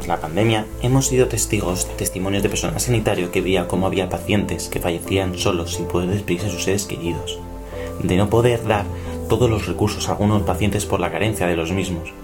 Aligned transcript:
Durante 0.00 0.16
la 0.16 0.28
pandemia 0.28 0.66
hemos 0.80 1.08
sido 1.08 1.28
testigos 1.28 1.86
de 1.86 1.92
testimonios 1.92 2.42
de 2.42 2.48
personal 2.48 2.80
sanitario 2.80 3.30
que 3.30 3.42
veía 3.42 3.68
cómo 3.68 3.86
había 3.86 4.08
pacientes 4.08 4.70
que 4.70 4.80
fallecían 4.80 5.36
solos 5.36 5.74
sin 5.74 5.84
poder 5.84 6.08
despedirse 6.08 6.46
de 6.46 6.52
sus 6.52 6.64
seres 6.64 6.86
queridos, 6.86 7.38
de 8.02 8.16
no 8.16 8.30
poder 8.30 8.66
dar 8.66 8.86
todos 9.28 9.50
los 9.50 9.66
recursos 9.66 10.08
a 10.08 10.12
algunos 10.12 10.40
pacientes 10.42 10.86
por 10.86 11.00
la 11.00 11.12
carencia 11.12 11.46
de 11.46 11.54
los 11.56 11.72
mismos, 11.72 12.14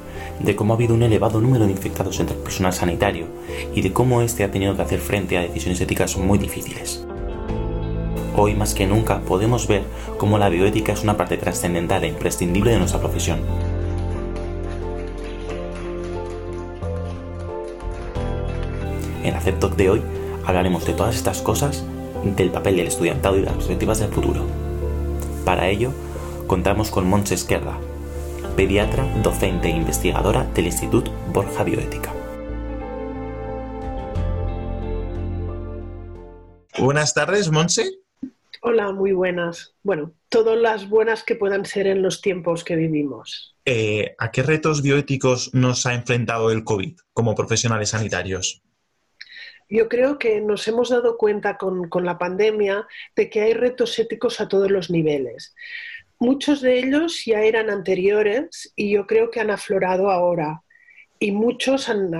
de 0.41 0.57
cómo 0.57 0.73
ha 0.73 0.77
habido 0.77 0.95
un 0.95 1.03
elevado 1.03 1.39
número 1.39 1.67
de 1.67 1.73
infectados 1.73 2.19
entre 2.19 2.37
el 2.37 2.43
personal 2.43 2.73
sanitario 2.73 3.27
y 3.75 3.83
de 3.83 3.93
cómo 3.93 4.23
éste 4.23 4.43
ha 4.43 4.51
tenido 4.51 4.75
que 4.75 4.81
hacer 4.81 5.01
frente 5.01 5.37
a 5.37 5.43
decisiones 5.43 5.79
éticas 5.79 6.17
muy 6.17 6.39
difíciles. 6.39 7.05
Hoy 8.39 8.55
más 8.55 8.73
que 8.73 8.87
nunca 8.87 9.21
podemos 9.21 9.69
ver 9.69 9.83
cómo 10.17 10.39
la 10.39 10.49
bioética 10.49 10.95
es 10.95 11.03
una 11.03 11.19
parte 11.19 11.37
trascendental 11.37 12.05
e 12.05 12.09
imprescindible 12.09 12.71
de 12.71 12.79
nuestra 12.79 13.01
profesión. 13.01 13.41
En 19.27 19.33
la 19.35 19.41
CEPTOC 19.41 19.75
de 19.75 19.91
hoy 19.91 20.03
hablaremos 20.45 20.87
de 20.87 20.93
todas 20.93 21.17
estas 21.17 21.43
cosas, 21.43 21.85
del 22.37 22.53
papel 22.53 22.77
del 22.77 22.87
estudiantado 22.87 23.37
y 23.37 23.41
de 23.41 23.47
las 23.47 23.57
perspectivas 23.57 23.99
del 23.99 24.13
futuro. 24.13 24.47
Para 25.45 25.69
ello, 25.69 25.91
contamos 26.47 26.93
con 26.93 27.09
Montse 27.09 27.35
Esquerda, 27.35 27.77
pediatra, 28.55 29.05
docente 29.25 29.67
e 29.67 29.73
investigadora 29.73 30.45
del 30.55 30.67
Instituto 30.67 31.11
Borja 31.33 31.65
Bioética. 31.65 32.15
Buenas 36.79 37.13
tardes, 37.13 37.51
Montse. 37.51 37.99
Hola, 38.63 38.93
muy 38.93 39.11
buenas. 39.11 39.75
Bueno, 39.83 40.13
todas 40.29 40.57
las 40.57 40.89
buenas 40.89 41.25
que 41.25 41.35
puedan 41.35 41.65
ser 41.65 41.89
en 41.89 42.01
los 42.01 42.21
tiempos 42.21 42.63
que 42.63 42.77
vivimos. 42.77 43.57
Eh, 43.65 44.15
¿A 44.19 44.31
qué 44.31 44.45
retos 44.45 44.83
bioéticos 44.83 45.53
nos 45.53 45.85
ha 45.85 45.95
enfrentado 45.95 46.53
el 46.53 46.63
COVID 46.63 46.97
como 47.13 47.35
profesionales 47.35 47.89
sanitarios? 47.89 48.63
Yo 49.69 49.89
creo 49.89 50.19
que 50.19 50.41
nos 50.41 50.67
hemos 50.69 50.91
dado 50.91 51.17
cuenta 51.17 51.57
con, 51.57 51.89
la 52.05 52.19
pandemia 52.19 52.87
de 53.17 53.29
que 53.29 53.41
hay 53.41 53.53
retos 53.53 53.99
éticos 53.99 54.41
a 54.41 54.49
todos 54.49 54.71
los 54.71 54.91
niveles. 54.91 55.55
Muchos 56.19 56.61
de 56.61 56.79
ellos 56.79 57.25
ya 57.27 57.43
eran 57.43 57.69
anteriores 57.69 58.73
y 58.77 58.93
yo 58.93 59.07
creo 59.07 59.31
que 59.31 59.41
han 59.41 59.51
aflorado 59.51 60.11
ahora 60.11 60.63
y 61.19 61.33
muchos 61.33 61.89
han, 61.89 62.15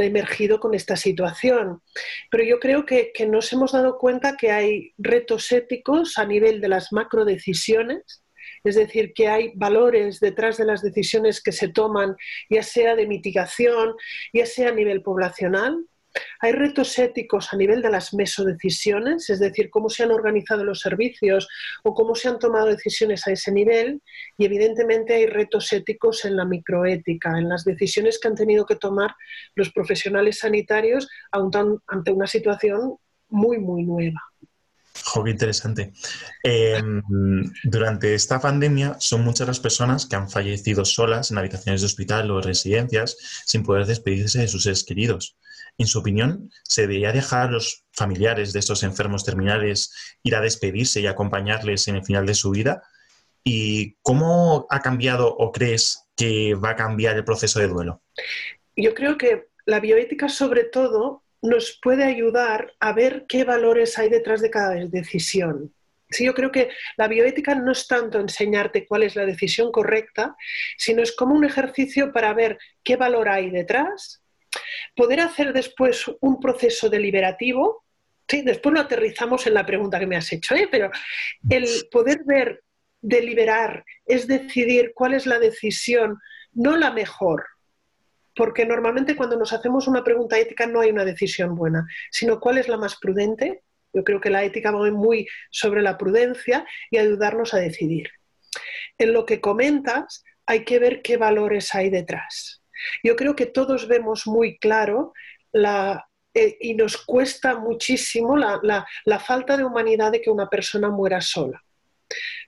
emergido 0.00 0.60
con 0.60 0.74
esta 0.74 0.96
situación. 0.96 1.82
Pero 2.30 2.44
yo 2.44 2.60
creo 2.60 2.86
que, 2.86 3.10
que, 3.12 3.26
nos 3.26 3.52
hemos 3.52 3.72
dado 3.72 3.98
cuenta 3.98 4.36
que 4.36 4.52
hay 4.52 4.92
retos 4.96 5.50
éticos 5.52 6.18
a 6.18 6.26
nivel 6.26 6.60
de 6.60 6.68
las 6.68 6.92
macrodecisiones, 6.92 8.22
es 8.64 8.76
decir, 8.76 9.12
que 9.12 9.28
hay 9.28 9.52
valores 9.54 10.20
detrás 10.20 10.56
de 10.56 10.66
las 10.66 10.82
decisiones 10.82 11.42
que 11.42 11.52
se 11.52 11.68
toman, 11.68 12.16
ya 12.48 12.62
sea 12.62 12.94
de 12.94 13.06
mitigación, 13.06 13.94
ya 14.32 14.46
sea 14.46 14.68
a 14.68 14.72
nivel 14.72 15.02
poblacional, 15.02 15.84
hay 16.40 16.52
retos 16.52 16.98
éticos 16.98 17.52
a 17.52 17.56
nivel 17.56 17.82
de 17.82 17.90
las 17.90 18.12
mesodecisiones, 18.14 19.30
es 19.30 19.40
decir, 19.40 19.70
cómo 19.70 19.88
se 19.88 20.02
han 20.02 20.10
organizado 20.10 20.64
los 20.64 20.80
servicios 20.80 21.48
o 21.82 21.94
cómo 21.94 22.14
se 22.14 22.28
han 22.28 22.38
tomado 22.38 22.66
decisiones 22.66 23.26
a 23.26 23.32
ese 23.32 23.52
nivel, 23.52 24.02
y 24.36 24.44
evidentemente 24.44 25.14
hay 25.14 25.26
retos 25.26 25.72
éticos 25.72 26.24
en 26.24 26.36
la 26.36 26.44
microética, 26.44 27.38
en 27.38 27.48
las 27.48 27.64
decisiones 27.64 28.18
que 28.20 28.28
han 28.28 28.34
tenido 28.34 28.66
que 28.66 28.76
tomar 28.76 29.14
los 29.54 29.70
profesionales 29.70 30.38
sanitarios 30.38 31.08
ante 31.30 32.12
una 32.12 32.26
situación 32.26 32.96
muy, 33.28 33.58
muy 33.58 33.84
nueva. 33.84 34.20
Jo, 35.04 35.24
qué 35.24 35.30
interesante. 35.30 35.92
Em, 36.42 37.02
durante 37.64 38.14
esta 38.14 38.40
pandemia 38.40 38.96
son 39.00 39.24
muchas 39.24 39.48
las 39.48 39.60
personas 39.60 40.06
que 40.06 40.16
han 40.16 40.28
fallecido 40.28 40.84
solas 40.84 41.30
en 41.30 41.38
habitaciones 41.38 41.80
de 41.80 41.86
hospital 41.86 42.30
o 42.30 42.40
residencias 42.40 43.16
sin 43.46 43.62
poder 43.62 43.86
despedirse 43.86 44.40
de 44.40 44.48
sus 44.48 44.64
seres 44.64 44.84
queridos. 44.84 45.36
En 45.78 45.86
su 45.86 46.00
opinión, 46.00 46.50
¿se 46.64 46.82
debería 46.82 47.12
dejar 47.12 47.48
a 47.48 47.52
los 47.52 47.84
familiares 47.92 48.52
de 48.52 48.60
estos 48.60 48.82
enfermos 48.82 49.24
terminales 49.24 49.92
ir 50.22 50.36
a 50.36 50.40
despedirse 50.40 51.00
y 51.00 51.06
acompañarles 51.06 51.88
en 51.88 51.96
el 51.96 52.04
final 52.04 52.26
de 52.26 52.34
su 52.34 52.50
vida? 52.50 52.82
¿Y 53.42 53.96
cómo 54.02 54.66
ha 54.70 54.80
cambiado 54.80 55.28
o 55.34 55.50
crees 55.50 56.04
que 56.16 56.54
va 56.54 56.70
a 56.70 56.76
cambiar 56.76 57.16
el 57.16 57.24
proceso 57.24 57.58
de 57.58 57.68
duelo? 57.68 58.02
Yo 58.76 58.94
creo 58.94 59.18
que 59.18 59.48
la 59.64 59.80
bioética 59.80 60.28
sobre 60.28 60.64
todo 60.64 61.24
nos 61.40 61.78
puede 61.82 62.04
ayudar 62.04 62.72
a 62.78 62.92
ver 62.92 63.26
qué 63.28 63.44
valores 63.44 63.98
hay 63.98 64.08
detrás 64.08 64.40
de 64.40 64.50
cada 64.50 64.74
decisión. 64.74 65.74
Sí, 66.08 66.26
yo 66.26 66.34
creo 66.34 66.52
que 66.52 66.68
la 66.96 67.08
bioética 67.08 67.54
no 67.54 67.72
es 67.72 67.86
tanto 67.88 68.20
enseñarte 68.20 68.86
cuál 68.86 69.02
es 69.02 69.16
la 69.16 69.24
decisión 69.24 69.72
correcta, 69.72 70.36
sino 70.76 71.02
es 71.02 71.16
como 71.16 71.34
un 71.34 71.44
ejercicio 71.44 72.12
para 72.12 72.34
ver 72.34 72.58
qué 72.84 72.96
valor 72.96 73.28
hay 73.28 73.50
detrás 73.50 74.21
Poder 74.94 75.20
hacer 75.20 75.52
después 75.52 76.04
un 76.20 76.40
proceso 76.40 76.88
deliberativo, 76.88 77.84
sí, 78.28 78.42
después 78.42 78.74
lo 78.74 78.80
aterrizamos 78.80 79.46
en 79.46 79.54
la 79.54 79.66
pregunta 79.66 79.98
que 79.98 80.06
me 80.06 80.16
has 80.16 80.32
hecho, 80.32 80.54
¿eh? 80.54 80.68
pero 80.70 80.90
el 81.48 81.66
poder 81.90 82.22
ver, 82.24 82.62
deliberar, 83.00 83.84
es 84.06 84.26
decidir 84.26 84.92
cuál 84.94 85.14
es 85.14 85.26
la 85.26 85.38
decisión, 85.38 86.18
no 86.52 86.76
la 86.76 86.90
mejor, 86.90 87.44
porque 88.34 88.64
normalmente 88.64 89.16
cuando 89.16 89.36
nos 89.36 89.52
hacemos 89.52 89.86
una 89.88 90.04
pregunta 90.04 90.38
ética 90.38 90.66
no 90.66 90.80
hay 90.80 90.90
una 90.90 91.04
decisión 91.04 91.54
buena, 91.54 91.86
sino 92.10 92.40
cuál 92.40 92.58
es 92.58 92.68
la 92.68 92.76
más 92.76 92.96
prudente. 92.96 93.62
Yo 93.92 94.04
creo 94.04 94.20
que 94.20 94.30
la 94.30 94.42
ética 94.42 94.70
va 94.70 94.90
muy 94.90 95.28
sobre 95.50 95.82
la 95.82 95.98
prudencia 95.98 96.64
y 96.90 96.96
ayudarnos 96.96 97.52
a 97.52 97.58
decidir. 97.58 98.08
En 98.96 99.12
lo 99.12 99.26
que 99.26 99.40
comentas, 99.40 100.24
hay 100.46 100.64
que 100.64 100.78
ver 100.78 101.02
qué 101.02 101.18
valores 101.18 101.74
hay 101.74 101.90
detrás. 101.90 102.61
Yo 103.02 103.16
creo 103.16 103.34
que 103.34 103.46
todos 103.46 103.88
vemos 103.88 104.26
muy 104.26 104.58
claro 104.58 105.12
eh, 106.34 106.56
y 106.60 106.74
nos 106.74 106.96
cuesta 106.96 107.58
muchísimo 107.58 108.36
la, 108.36 108.86
falta 109.20 109.56
de 109.56 109.64
humanidad 109.64 110.12
de 110.12 110.20
que 110.20 110.30
una 110.30 110.48
persona 110.48 110.88
muera 110.88 111.20
sola. 111.20 111.62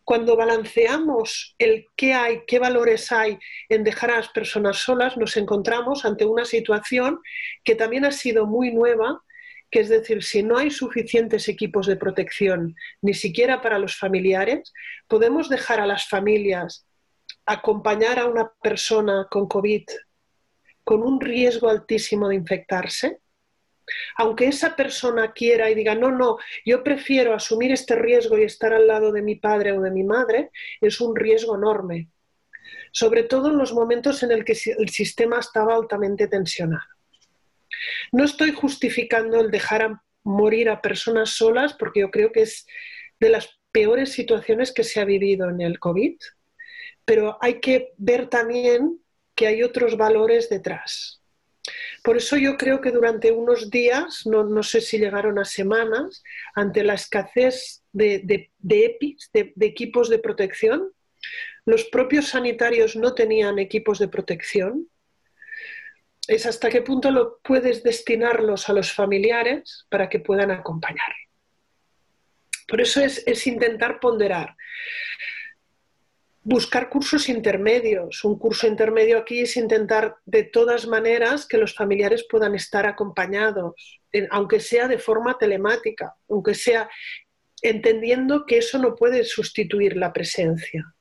Cuando 0.04 0.36
balanceamos 0.36 1.54
el 1.58 1.86
qué 1.96 2.12
hay, 2.12 2.42
qué 2.46 2.58
valores 2.58 3.10
hay 3.10 3.38
en 3.68 3.84
dejar 3.84 4.10
a 4.10 4.16
las 4.16 4.28
personas 4.28 4.78
solas, 4.78 5.16
nos 5.16 5.36
encontramos 5.36 6.04
ante 6.04 6.26
una 6.26 6.44
situación 6.44 7.20
que 7.62 7.74
también 7.74 8.04
ha 8.04 8.12
sido 8.12 8.46
muy 8.46 8.72
nueva, 8.72 9.22
que 9.70 9.80
es 9.80 9.88
decir, 9.88 10.22
si 10.22 10.42
no 10.42 10.58
hay 10.58 10.70
suficientes 10.70 11.48
equipos 11.48 11.86
de 11.86 11.96
protección, 11.96 12.76
ni 13.00 13.14
siquiera 13.14 13.62
para 13.62 13.78
los 13.78 13.96
familiares, 13.96 14.72
podemos 15.08 15.48
dejar 15.48 15.80
a 15.80 15.86
las 15.86 16.06
familias 16.08 16.86
acompañar 17.46 18.18
a 18.18 18.26
una 18.26 18.52
persona 18.62 19.26
con 19.30 19.48
COVID 19.48 19.84
con 20.84 21.02
un 21.02 21.20
riesgo 21.20 21.68
altísimo 21.68 22.28
de 22.28 22.36
infectarse, 22.36 23.20
aunque 24.16 24.46
esa 24.46 24.76
persona 24.76 25.32
quiera 25.32 25.70
y 25.70 25.74
diga, 25.74 25.94
no, 25.94 26.10
no, 26.10 26.38
yo 26.64 26.82
prefiero 26.82 27.34
asumir 27.34 27.72
este 27.72 27.96
riesgo 27.96 28.38
y 28.38 28.44
estar 28.44 28.72
al 28.72 28.86
lado 28.86 29.12
de 29.12 29.22
mi 29.22 29.36
padre 29.36 29.72
o 29.72 29.80
de 29.80 29.90
mi 29.90 30.04
madre, 30.04 30.50
es 30.80 31.00
un 31.00 31.14
riesgo 31.14 31.56
enorme, 31.56 32.08
sobre 32.92 33.24
todo 33.24 33.50
en 33.50 33.58
los 33.58 33.72
momentos 33.72 34.22
en 34.22 34.32
el 34.32 34.44
que 34.44 34.56
el 34.78 34.88
sistema 34.88 35.38
estaba 35.38 35.74
altamente 35.74 36.28
tensionado. 36.28 36.84
No 38.12 38.24
estoy 38.24 38.52
justificando 38.52 39.40
el 39.40 39.50
dejar 39.50 39.82
a 39.82 40.02
morir 40.22 40.70
a 40.70 40.80
personas 40.80 41.30
solas 41.30 41.74
porque 41.74 42.00
yo 42.00 42.10
creo 42.10 42.32
que 42.32 42.42
es 42.42 42.66
de 43.20 43.28
las 43.28 43.60
peores 43.72 44.12
situaciones 44.12 44.72
que 44.72 44.84
se 44.84 45.00
ha 45.00 45.04
vivido 45.04 45.50
en 45.50 45.60
el 45.60 45.78
COVID, 45.78 46.16
pero 47.04 47.36
hay 47.40 47.60
que 47.60 47.92
ver 47.98 48.28
también 48.28 49.03
que 49.34 49.46
hay 49.46 49.62
otros 49.62 49.96
valores 49.96 50.48
detrás. 50.48 51.20
Por 52.02 52.18
eso 52.18 52.36
yo 52.36 52.56
creo 52.56 52.80
que 52.80 52.90
durante 52.90 53.32
unos 53.32 53.70
días, 53.70 54.26
no, 54.26 54.62
sé 54.62 54.80
si 54.80 54.98
llegaron 54.98 55.38
a 55.38 55.44
semanas, 55.44 56.22
ante 56.54 56.84
la 56.84 56.94
escasez 56.94 57.82
de, 57.92 58.20
de, 58.24 58.84
EPIs, 58.84 59.30
de, 59.32 59.52
de 59.56 59.66
equipos 59.66 60.10
de 60.10 60.18
protección, 60.18 60.92
los 61.64 61.84
propios 61.84 62.28
sanitarios 62.28 62.96
no 62.96 63.14
tenían 63.14 63.58
equipos 63.58 63.98
de 63.98 64.08
protección, 64.08 64.88
es 66.28 66.44
hasta 66.46 66.68
qué 66.68 66.82
punto 66.82 67.10
lo 67.10 67.38
puedes 67.38 67.82
destinarlos 67.82 68.68
a 68.68 68.74
los 68.74 68.92
familiares 68.92 69.86
para 69.88 70.08
que 70.08 70.20
puedan 70.20 70.50
acompañar. 70.50 71.12
Por 72.68 72.80
eso 72.80 73.00
es, 73.00 73.22
es 73.26 73.46
intentar 73.46 74.00
ponderar 74.00 74.56
buscar 76.44 76.90
cursos 76.90 77.28
intermedios. 77.28 78.22
Un 78.22 78.38
curso 78.38 78.66
intermedio 78.66 79.18
aquí 79.18 79.40
es 79.40 79.56
intentar 79.56 80.16
de 80.26 80.44
todas 80.44 80.86
maneras 80.86 81.46
que 81.46 81.58
los 81.58 81.74
familiares 81.74 82.26
puedan 82.30 82.54
estar 82.54 82.86
acompañados, 82.86 83.74
aunque 84.30 84.60
sea 84.60 84.86
de 84.86 84.98
forma 84.98 85.38
telemática, 85.38 86.14
aunque 86.28 86.54
sea 86.54 86.88
entendiendo 87.62 88.44
que 88.46 88.58
eso 88.58 88.78
no 88.78 88.94
puede 88.94 89.24
sustituir 89.24 89.96
la 89.96 90.12
presencia. 90.12 90.94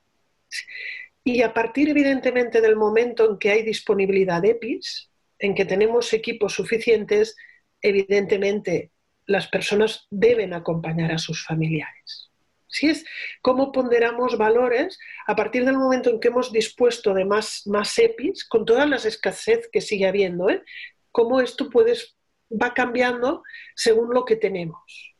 Y 1.25 1.41
a 1.41 1.53
partir 1.53 1.89
evidentemente 1.89 2.61
del 2.61 2.77
momento 2.77 3.29
en 3.29 3.37
que 3.37 3.51
hay 3.51 3.63
disponibilidad 3.63 4.41
de 4.41 4.51
EPIs, 4.51 5.09
en 5.39 5.55
que 5.55 5.65
tenemos 5.65 6.13
equipos 6.13 6.53
suficientes, 6.53 7.35
evidentemente 7.81 8.91
las 9.25 9.47
personas 9.47 10.07
deben 10.09 10.53
acompañar 10.53 11.11
a 11.11 11.17
sus 11.17 11.45
familiares. 11.45 12.32
Si 12.73 12.89
es 12.89 13.05
cómo 13.43 13.71
ponderamos 13.71 14.35
valores 14.35 14.97
a 15.27 15.35
partir 15.35 15.63
del 15.63 15.77
momento 15.77 16.09
en 16.09 16.19
que 16.19 16.29
hemos 16.29 16.51
dispuesto 16.51 17.13
de 17.13 17.23
más, 17.23 17.67
más 17.67 17.97
EPIs, 17.99 18.45
con 18.45 18.65
todas 18.65 18.89
las 18.89 19.05
escasez 19.05 19.69
que 19.71 19.79
sigue 19.79 20.07
habiendo, 20.07 20.49
¿eh? 20.49 20.63
cómo 21.11 21.39
esto 21.39 21.69
puedes, 21.69 22.17
va 22.51 22.73
cambiando 22.73 23.43
según 23.75 24.11
lo 24.11 24.25
que 24.25 24.37
tenemos. 24.37 25.15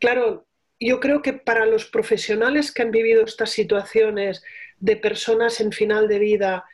Claro, 0.00 0.48
yo 0.80 0.98
creo 0.98 1.22
que 1.22 1.32
para 1.32 1.64
los 1.64 1.84
profesionales 1.84 2.72
que 2.72 2.82
han 2.82 2.90
vivido 2.90 3.24
estas 3.24 3.50
situaciones 3.50 4.42
de 4.78 4.96
personas 4.96 5.60
en 5.60 5.70
final 5.70 6.08
de 6.08 6.18
vida 6.18 6.64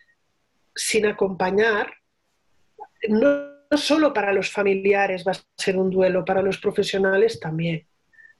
sin 0.75 1.05
acompañar, 1.05 1.93
no 3.06 3.59
solo 3.76 4.14
para 4.14 4.32
los 4.32 4.50
familiares 4.50 5.25
va 5.29 5.32
a 5.32 5.62
ser 5.62 5.76
un 5.76 5.91
duelo, 5.91 6.25
para 6.25 6.41
los 6.41 6.56
profesionales 6.56 7.38
también, 7.38 7.87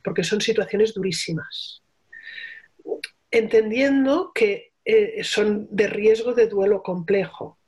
porque 0.03 0.25
son 0.25 0.41
situaciones 0.41 0.95
durísimas. 0.95 1.83
Entendiendo 3.31 4.33
que 4.35 4.73
eh, 4.85 5.23
son 5.23 5.69
de 5.71 5.87
riesgo 5.87 6.33
de 6.33 6.47
duelo 6.47 6.83
complejo, 6.83 7.59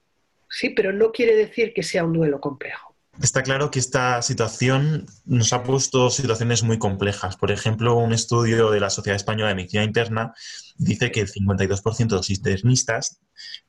sí, 0.49 0.71
pero 0.71 0.93
no 0.93 1.13
quiere 1.13 1.37
decir 1.37 1.73
que 1.75 1.83
sea 1.83 2.05
un 2.05 2.15
duelo 2.15 2.41
complejo. 2.41 2.91
Está 3.23 3.43
claro 3.43 3.71
que 3.71 3.79
esta 3.79 4.23
situación 4.23 5.07
nos 5.27 5.53
ha 5.53 5.63
puesto 5.63 6.09
situaciones 6.09 6.63
muy 6.63 6.79
complejas. 6.79 7.37
Por 7.37 7.51
ejemplo, 7.51 7.97
un 7.97 8.15
estudio 8.15 8.71
de 8.71 8.81
la 8.81 8.89
Sociedad 8.89 9.17
Española 9.17 9.51
de 9.51 9.57
Medicina 9.57 9.85
Interna 9.85 10.33
dice 10.79 11.13
que 11.13 11.21
el 11.21 11.31
52% 11.31 12.09
de 12.09 12.17
los 12.17 12.31
internistas 12.31 13.21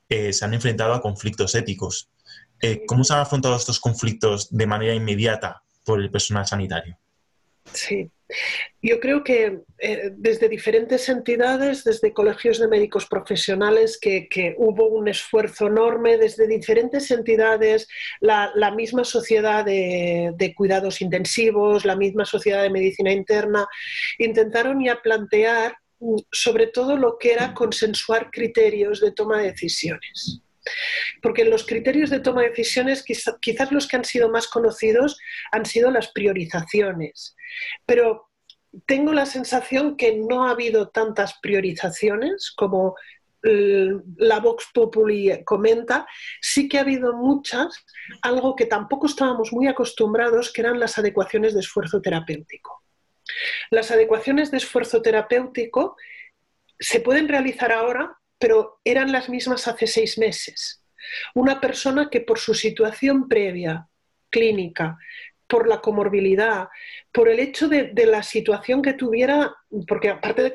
eh, 0.08 0.32
se 0.32 0.44
han 0.46 0.54
enfrentado 0.54 0.94
a 0.94 1.02
conflictos 1.02 1.54
éticos. 1.54 2.08
Eh, 2.62 2.84
¿Cómo 2.86 3.04
se 3.04 3.12
han 3.12 3.20
afrontado 3.20 3.54
estos 3.56 3.78
conflictos 3.78 4.48
de 4.50 4.66
manera 4.66 4.94
inmediata 4.94 5.62
por 5.84 6.00
el 6.00 6.10
personal 6.10 6.46
sanitario? 6.46 6.96
Sí, 7.70 8.10
yo 8.80 9.00
creo 9.00 9.22
que 9.22 9.60
eh, 9.78 10.10
desde 10.16 10.48
diferentes 10.48 11.08
entidades, 11.08 11.84
desde 11.84 12.12
colegios 12.12 12.58
de 12.58 12.68
médicos 12.68 13.06
profesionales, 13.06 13.98
que, 14.00 14.54
hubo 14.58 14.88
un 14.88 15.08
esfuerzo 15.08 15.66
enorme, 15.66 16.18
desde 16.18 16.46
diferentes 16.46 17.10
entidades, 17.10 17.88
la, 18.20 18.52
misma 18.74 19.04
sociedad 19.04 19.64
de, 19.64 20.32
de, 20.36 20.54
cuidados 20.54 21.00
intensivos, 21.00 21.84
la 21.84 21.96
misma 21.96 22.24
sociedad 22.24 22.62
de 22.62 22.70
medicina 22.70 23.12
interna, 23.12 23.66
intentaron 24.18 24.82
ya 24.84 25.00
plantear 25.00 25.76
mm, 26.00 26.16
sobre 26.30 26.66
todo 26.68 26.96
lo 26.96 27.18
que 27.18 27.32
era 27.32 27.54
consensuar 27.54 28.30
criterios 28.30 29.00
de 29.00 29.12
toma 29.12 29.40
de 29.40 29.52
decisiones. 29.52 30.42
Porque 31.20 31.44
los 31.44 31.66
criterios 31.66 32.10
de 32.10 32.20
toma 32.20 32.42
de 32.42 32.50
decisiones, 32.50 33.04
quizás 33.04 33.72
los 33.72 33.88
que 33.88 33.96
han 33.96 34.04
sido 34.04 34.30
más 34.30 34.48
conocidos 34.48 35.18
han 35.50 35.66
sido 35.66 35.90
las 35.90 36.12
priorizaciones. 36.12 37.36
Pero 37.86 38.28
tengo 38.86 39.12
la 39.12 39.26
sensación 39.26 39.96
que 39.96 40.16
no 40.16 40.46
ha 40.46 40.50
habido 40.50 40.88
tantas 40.88 41.38
priorizaciones 41.40 42.52
como 42.56 42.94
la 43.42 44.38
Vox 44.38 44.68
Populi 44.72 45.42
comenta, 45.44 46.06
sí 46.40 46.68
que 46.68 46.78
ha 46.78 46.82
habido 46.82 47.12
muchas, 47.12 47.84
algo 48.22 48.54
que 48.54 48.66
tampoco 48.66 49.06
estábamos 49.06 49.52
muy 49.52 49.66
acostumbrados, 49.66 50.52
que 50.52 50.60
eran 50.60 50.78
las 50.78 50.96
adecuaciones 50.96 51.52
de 51.52 51.60
esfuerzo 51.60 52.00
terapéutico. 52.00 52.84
Las 53.70 53.90
adecuaciones 53.90 54.52
de 54.52 54.58
esfuerzo 54.58 55.02
terapéutico 55.02 55.96
se 56.78 57.00
pueden 57.00 57.28
realizar 57.28 57.72
ahora 57.72 58.16
pero 58.42 58.80
eran 58.84 59.12
las 59.12 59.28
mismas 59.28 59.68
hace 59.68 59.86
seis 59.86 60.18
meses. 60.18 60.82
Una 61.32 61.60
persona 61.60 62.10
que 62.10 62.20
por 62.20 62.40
su 62.40 62.54
situación 62.54 63.28
previa, 63.28 63.86
clínica, 64.30 64.98
por 65.46 65.68
la 65.68 65.80
comorbilidad, 65.80 66.68
por 67.12 67.28
el 67.28 67.38
hecho 67.38 67.68
de, 67.68 67.92
la 68.04 68.24
situación 68.24 68.82
que 68.82 68.94
tuviera, 68.94 69.54
porque 69.86 70.08
aparte 70.08 70.42
de 70.42 70.52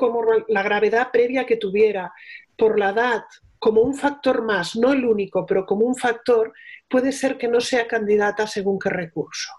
la 0.50 0.63
gravedad 0.63 1.12
previa 1.13 1.45
que 1.45 1.56
tuviera, 1.56 2.12
por 2.57 2.78
la 2.78 2.89
edad, 2.89 3.24
como 3.57 3.84
un 3.84 3.95
factor 3.95 4.44
más, 4.44 4.75
no 4.75 4.92
el 4.92 5.06
único, 5.06 5.45
pero 5.45 5.66
como 5.66 5.86
un 5.86 5.95
factor, 5.95 6.51
puede 6.90 7.13
ser 7.13 7.38
que 7.38 7.48
no 7.48 7.62
sea 7.62 7.88
candidata 7.88 8.48
según 8.48 8.80
qué 8.80 8.90
recurso. 8.90 9.50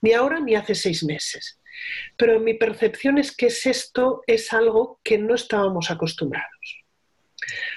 Ni 0.00 0.12
ahora 0.12 0.38
ni 0.38 0.54
hace 0.54 0.76
seis 0.76 1.02
meses. 1.02 1.60
Pero 2.16 2.38
mi 2.38 2.54
percepción 2.54 3.18
es 3.18 3.36
que 3.36 3.46
esto 3.46 4.22
es 4.28 4.52
algo 4.52 5.00
que 5.02 5.18
no 5.18 5.34
estábamos 5.34 5.90
acostumbrados. 5.90 6.85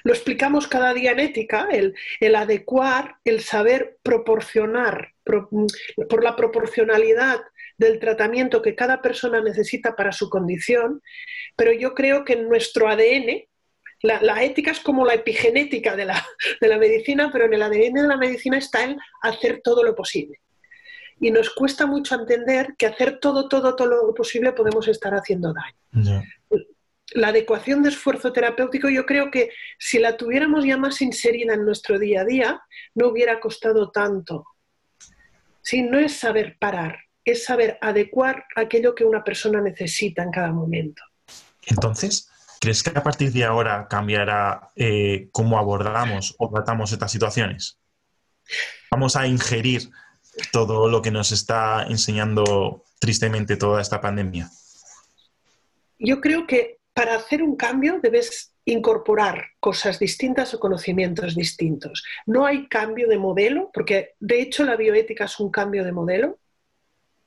Lo 0.04 0.14
explicamos 0.14 0.68
cada 0.68 0.94
día 0.94 1.12
en 1.12 1.20
ética, 1.20 1.68
el, 1.72 1.96
adecuar, 2.36 3.18
el 3.24 3.42
saber 3.42 3.98
proporcionar 4.04 5.14
por 5.24 6.24
la 6.24 6.36
proporcionalidad 6.36 7.40
del 7.78 8.00
tratamiento 8.00 8.62
que 8.62 8.76
cada 8.76 9.02
persona 9.02 9.42
necesita 9.42 9.96
para 9.96 10.12
su 10.12 10.30
condición, 10.30 11.02
pero 11.56 11.72
yo 11.72 11.94
creo 11.94 12.26
que 12.26 12.34
en 12.34 12.50
nuestro 12.50 12.90
ADN, 12.90 13.46
la, 14.02 14.44
ética 14.44 14.72
es 14.72 14.80
como 14.80 15.06
la 15.06 15.14
epigenética 15.16 15.96
de 15.96 16.06
la, 16.06 16.26
de 16.62 16.68
la, 16.68 16.78
medicina, 16.78 17.30
pero 17.32 17.46
en 17.46 17.54
el 17.54 17.62
ADN 17.62 17.94
de 17.94 18.08
la 18.08 18.18
medicina 18.18 18.58
está 18.58 18.84
el 18.84 18.98
hacer 19.22 19.62
todo 19.64 19.84
lo 19.84 19.96
posible. 19.96 20.40
Y 21.22 21.32
nos 21.32 21.50
cuesta 21.50 21.86
mucho 21.86 22.16
entender 22.16 22.76
que 22.78 22.86
hacer 22.86 23.20
todo, 23.20 23.50
todo, 23.50 23.76
todo 23.76 23.88
lo 23.88 24.14
posible 24.14 24.54
podemos 24.54 24.88
estar 24.88 25.14
haciendo 25.14 25.54
daño 25.54 26.24
la 27.14 27.30
adecuación 27.30 27.82
de 27.84 27.90
esfuerzo 27.90 28.32
terapéutico 28.32 28.90
yo 28.90 29.06
creo 29.06 29.32
que 29.32 29.50
si 29.78 30.00
la 30.00 30.18
tuviéramos 30.18 30.66
ya 30.66 30.78
más 30.78 31.02
inserida 31.02 31.54
en 31.54 31.66
nuestro 31.66 31.98
día 31.98 32.22
a 32.22 32.26
día, 32.26 32.62
no 32.96 33.08
hubiera 33.08 33.40
costado 33.40 33.92
tanto. 33.92 34.46
Si 35.62 35.82
no 35.84 36.00
es 36.00 36.18
saber 36.18 36.58
parar, 36.60 37.00
es 37.26 37.46
saber 37.46 37.78
adecuar 37.82 38.46
aquello 38.56 38.96
que 38.96 39.04
una 39.04 39.24
persona 39.24 39.62
necesita 39.62 40.24
en 40.24 40.32
cada 40.32 40.52
momento. 40.52 41.04
Entonces, 41.66 42.30
¿crees 42.60 42.82
que 42.82 42.98
a 42.98 43.04
partir 43.04 43.32
de 43.32 43.44
ahora 43.44 43.88
cambiará 43.90 44.72
eh, 44.76 45.30
cómo 45.32 45.60
abordamos 45.60 46.36
o 46.40 46.50
tratamos 46.50 46.92
estas 46.92 47.12
situaciones? 47.12 47.78
Vamos 48.90 49.16
a 49.16 49.28
ingerir 49.28 49.90
todo 50.52 50.90
lo 50.90 51.02
que 51.02 51.12
nos 51.12 51.32
está 51.32 51.86
enseñando 51.88 52.84
tristemente 53.00 53.58
toda 53.58 53.82
esta 53.82 54.02
pandemia. 54.02 54.50
Yo 56.00 56.22
creo 56.22 56.48
que 56.48 56.79
para 57.00 57.16
hacer 57.16 57.42
un 57.42 57.56
cambio 57.56 58.02
debes 58.04 58.54
incorporar 58.66 59.52
cosas 59.62 60.00
distintas 60.00 60.54
o 60.54 60.60
conocimientos 60.60 61.34
distintos. 61.34 62.04
No 62.26 62.46
hay 62.46 62.68
cambio 62.68 63.08
de 63.08 63.18
modelo, 63.18 63.72
porque 63.74 64.16
de 64.20 64.42
hecho 64.42 64.66
la 64.66 64.76
bioética 64.76 65.24
es 65.24 65.40
un 65.40 65.50
cambio 65.50 65.86
de 65.86 65.94
modelo. 65.94 66.40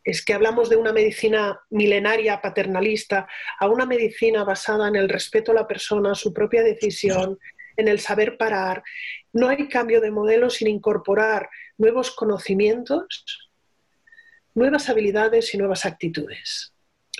Es 0.04 0.22
que 0.22 0.34
hablamos 0.34 0.68
de 0.68 0.76
una 0.76 0.92
medicina 0.92 1.58
milenaria, 1.70 2.42
paternalista, 2.42 3.26
a 3.58 3.66
una 3.66 3.86
medicina 3.86 4.44
basada 4.44 4.88
en 4.88 4.96
el 4.96 5.08
respeto 5.08 5.52
a 5.52 5.54
la 5.54 5.66
persona, 5.66 6.14
su 6.14 6.34
propia 6.34 6.62
decisión, 6.62 7.38
en 7.74 7.88
el 7.88 7.98
saber 7.98 8.36
parar. 8.36 8.82
No 9.32 9.48
hay 9.48 9.68
cambio 9.68 10.02
de 10.02 10.10
modelo 10.10 10.50
sin 10.50 10.68
incorporar 10.68 11.48
nuevos 11.78 12.10
conocimientos, 12.10 13.50
nuevas 14.54 14.90
habilidades 14.90 15.54
y 15.54 15.56
nuevas 15.56 15.86
actitudes 15.86 16.71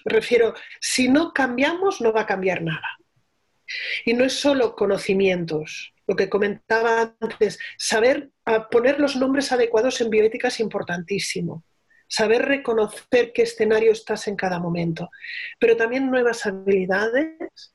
refiero, 0.05 0.55
si 0.81 1.09
no 1.09 1.33
cambiamos, 1.33 2.01
no 2.01 2.13
va 2.13 2.23
a 2.23 2.27
cambiar 2.27 2.63
nada. 2.63 2.99
Y 4.05 4.15
no 4.15 4.25
es 4.25 4.35
solo 4.35 4.75
conocimientos, 4.75 5.93
lo 6.07 6.17
que 6.17 6.29
comentaba 6.29 7.17
antes, 7.21 7.59
saber 7.79 8.31
poner 8.71 8.99
los 8.99 9.17
nombres 9.17 9.53
adecuados 9.53 10.01
en 10.01 10.11
bioética 10.11 10.49
es 10.49 10.61
importantísimo. 10.61 11.65
Saber 12.09 12.43
reconocer 12.43 13.33
qué 13.33 13.43
escenario 13.43 13.93
estás 13.93 14.29
en 14.29 14.37
cada 14.37 14.59
momento. 14.59 15.09
Pero 15.59 15.77
también 15.77 16.11
nuevas 16.11 16.45
habilidades. 16.45 17.75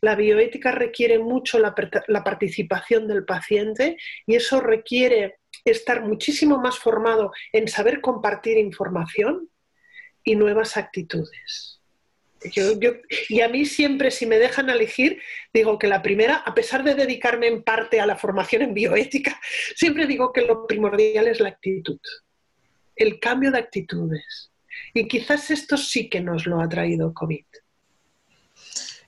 La 0.00 0.14
bioética 0.14 0.70
requiere 0.70 1.18
mucho 1.18 1.58
la, 1.58 1.74
participación 1.74 3.08
del 3.08 3.24
paciente 3.24 3.96
y 4.26 4.36
eso 4.36 4.60
requiere 4.60 5.38
estar 5.64 6.02
muchísimo 6.02 6.58
más 6.58 6.78
formado 6.78 7.32
en 7.52 7.68
saber 7.68 8.02
compartir 8.02 8.58
información, 8.58 9.48
y 10.24 10.36
nuevas 10.36 10.76
actitudes. 10.76 11.80
y 13.28 13.40
a 13.40 13.48
mí 13.48 13.64
siempre, 13.64 14.10
si 14.10 14.26
me 14.26 14.38
dejan 14.38 14.68
elegir, 14.68 15.20
digo 15.52 15.78
que 15.78 15.86
la 15.86 16.02
primera, 16.02 16.36
a 16.36 16.54
pesar 16.54 16.84
de 16.84 16.94
dedicarme 16.94 17.46
en 17.46 17.62
parte 17.62 18.00
a 18.00 18.06
la 18.06 18.16
formación 18.16 18.62
en 18.62 18.74
bioética, 18.74 19.40
siempre 19.76 20.06
digo 20.06 20.32
que 20.32 20.42
lo 20.42 20.66
primordial 20.66 21.28
es 21.28 21.40
la 21.40 21.50
actitud, 21.50 22.00
el 22.96 23.20
cambio 23.20 23.50
de 23.50 23.58
actitudes. 23.58 24.50
Y 24.92 25.06
quizás 25.08 25.50
esto 25.50 25.76
sí 25.76 26.08
que 26.08 26.20
nos 26.20 26.46
lo 26.46 26.60
ha 26.60 26.68
traído 26.68 27.14
COVID. 27.14 27.44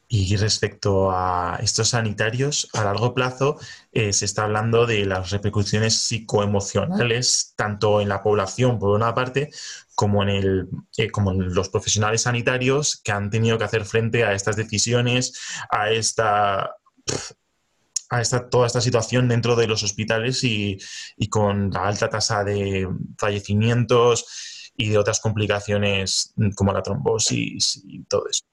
Y 0.08 0.36
respecto 0.36 1.10
a 1.10 1.58
estos 1.60 1.88
sanitarios, 1.88 2.68
a 2.74 2.84
largo 2.84 3.12
plazo 3.12 3.58
eh, 3.90 4.12
se 4.12 4.24
está 4.24 4.44
hablando 4.44 4.86
de 4.86 5.04
las 5.04 5.30
repercusiones 5.30 5.98
psicoemocionales, 5.98 7.54
tanto 7.56 8.00
en 8.00 8.08
la 8.08 8.22
población, 8.22 8.78
por 8.78 8.90
una 8.90 9.14
parte, 9.14 9.50
como 9.96 10.22
en, 10.22 10.28
el, 10.28 10.68
eh, 10.96 11.10
como 11.10 11.32
en 11.32 11.52
los 11.52 11.70
profesionales 11.70 12.22
sanitarios 12.22 13.00
que 13.02 13.10
han 13.10 13.30
tenido 13.30 13.58
que 13.58 13.64
hacer 13.64 13.84
frente 13.84 14.24
a 14.24 14.32
estas 14.32 14.54
decisiones, 14.54 15.40
a 15.70 15.90
esta 15.90 16.76
a 18.08 18.20
esta, 18.20 18.48
toda 18.48 18.68
esta 18.68 18.80
situación 18.80 19.26
dentro 19.26 19.56
de 19.56 19.66
los 19.66 19.82
hospitales 19.82 20.44
y, 20.44 20.78
y 21.16 21.28
con 21.28 21.70
la 21.70 21.88
alta 21.88 22.08
tasa 22.08 22.44
de 22.44 22.88
fallecimientos 23.18 24.26
y 24.76 24.90
de 24.90 24.98
otras 24.98 25.20
complicaciones 25.20 26.32
mm, 26.36 26.50
como 26.50 26.72
la 26.72 26.82
trombosis 26.82 27.82
y 27.84 28.02
todo 28.04 28.26
eso. 28.28 28.44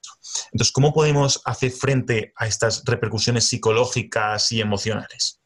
Entonces, 0.51 0.71
¿cómo 0.71 0.93
podemos 0.93 1.41
hacer 1.45 1.71
frente 1.71 2.33
a 2.35 2.47
estas 2.47 2.83
repercusiones 2.85 3.45
psicológicas 3.45 4.51
y 4.51 4.61
emocionales? 4.61 5.41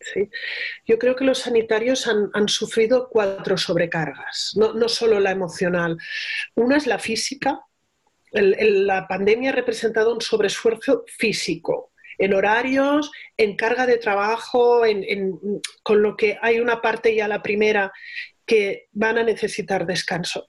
¿sí? 0.00 0.30
Yo 0.86 0.98
creo 0.98 1.16
que 1.16 1.24
los 1.24 1.38
sanitarios 1.38 2.06
han, 2.06 2.48
sufrido 2.48 3.08
cuatro 3.10 3.56
sobrecargas, 3.56 4.52
no, 4.56 4.72
no, 4.74 4.88
solo 4.88 5.20
la 5.20 5.32
emocional. 5.32 5.98
Una 6.54 6.76
es 6.76 6.86
la 6.86 6.98
física. 6.98 7.60
la 8.32 9.08
pandemia 9.08 9.50
ha 9.50 9.54
representado 9.54 10.14
un 10.14 10.20
sobreesfuerzo 10.20 11.04
físico, 11.06 11.92
en 12.18 12.34
horarios, 12.34 13.10
en 13.36 13.56
carga 13.56 13.86
de 13.86 13.98
trabajo, 13.98 14.82
con 15.82 16.02
lo 16.02 16.16
que 16.16 16.38
hay 16.40 16.60
una 16.60 16.80
parte 16.80 17.14
ya 17.14 17.28
la 17.28 17.42
primera 17.42 17.92
que 18.46 18.88
van 18.92 19.18
a 19.18 19.24
necesitar 19.24 19.86
descanso. 19.86 20.48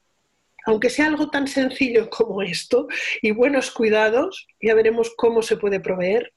Aunque 0.65 0.89
sea 0.89 1.07
algo 1.07 1.29
tan 1.29 1.47
sencillo 1.47 2.09
como 2.09 2.41
esto 2.41 2.87
y 3.21 3.31
buenos 3.31 3.71
cuidados, 3.71 4.47
ya 4.61 4.75
veremos 4.75 5.13
cómo 5.15 5.41
se 5.41 5.57
puede 5.57 5.79
proveer. 5.79 6.33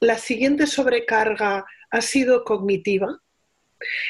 La 0.00 0.18
siguiente 0.18 0.66
sobrecarga 0.66 1.64
ha 1.90 2.00
sido 2.00 2.44
cognitiva. 2.44 3.20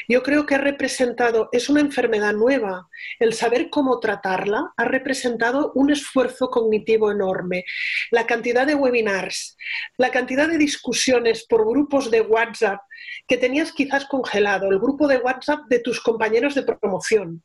Yo 0.07 0.23
creo 0.23 0.45
que 0.45 0.55
ha 0.55 0.59
representado, 0.59 1.49
es 1.51 1.69
una 1.69 1.81
enfermedad 1.81 2.33
nueva, 2.33 2.87
el 3.19 3.33
saber 3.33 3.69
cómo 3.69 3.99
tratarla 3.99 4.73
ha 4.77 4.85
representado 4.85 5.71
un 5.75 5.91
esfuerzo 5.91 6.49
cognitivo 6.49 7.11
enorme. 7.11 7.65
La 8.11 8.25
cantidad 8.25 8.65
de 8.65 8.75
webinars, 8.75 9.57
la 9.97 10.11
cantidad 10.11 10.47
de 10.47 10.57
discusiones 10.57 11.45
por 11.45 11.67
grupos 11.67 12.09
de 12.11 12.21
WhatsApp 12.21 12.81
que 13.27 13.37
tenías 13.37 13.71
quizás 13.71 14.05
congelado, 14.05 14.69
el 14.69 14.79
grupo 14.79 15.07
de 15.07 15.17
WhatsApp 15.17 15.61
de 15.67 15.79
tus 15.79 16.01
compañeros 16.01 16.55
de 16.55 16.63
promoción, 16.63 17.43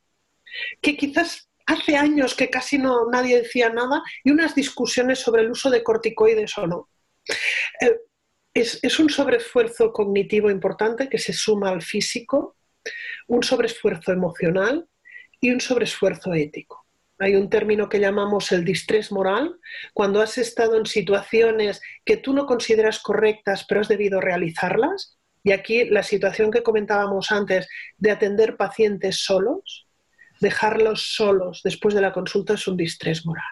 que 0.81 0.95
quizás 0.95 1.49
hace 1.65 1.95
años 1.95 2.35
que 2.35 2.49
casi 2.49 2.77
no, 2.77 3.09
nadie 3.09 3.41
decía 3.41 3.69
nada, 3.69 4.01
y 4.23 4.31
unas 4.31 4.55
discusiones 4.55 5.19
sobre 5.19 5.41
el 5.41 5.51
uso 5.51 5.69
de 5.69 5.83
corticoides 5.83 6.57
o 6.57 6.67
no. 6.67 6.89
Es, 8.53 8.99
un 8.99 9.09
sobreesfuerzo 9.09 9.91
cognitivo 9.91 10.49
importante 10.51 11.09
que 11.09 11.17
se 11.17 11.33
suma 11.33 11.69
al 11.69 11.81
físico, 11.81 12.57
un 13.27 13.43
sobreesfuerzo 13.43 14.11
emocional 14.11 14.87
y 15.39 15.51
un 15.51 15.59
sobreesfuerzo 15.59 16.33
ético. 16.33 16.85
Hay 17.19 17.35
un 17.35 17.49
término 17.49 17.89
que 17.89 17.99
llamamos 17.99 18.51
el 18.51 18.65
distrés 18.65 19.11
moral, 19.11 19.57
cuando 19.93 20.21
has 20.21 20.37
estado 20.37 20.77
en 20.77 20.85
situaciones 20.85 21.81
que 22.05 22.17
tú 22.17 22.33
no 22.33 22.45
consideras 22.45 22.99
correctas, 22.99 23.65
pero 23.67 23.81
has 23.81 23.87
debido 23.87 24.19
realizarlas. 24.19 25.17
Y 25.43 25.51
aquí 25.51 25.85
la 25.85 26.03
situación 26.03 26.51
que 26.51 26.63
comentábamos 26.63 27.31
antes 27.31 27.67
de 27.97 28.11
atender 28.11 28.57
pacientes 28.57 29.17
solos, 29.17 29.87
dejarlos 30.39 31.13
solos 31.15 31.61
después 31.63 31.95
de 31.95 32.01
la 32.01 32.13
consulta 32.13 32.53
es 32.53 32.67
un 32.67 32.77
distrés 32.77 33.25
moral. 33.25 33.45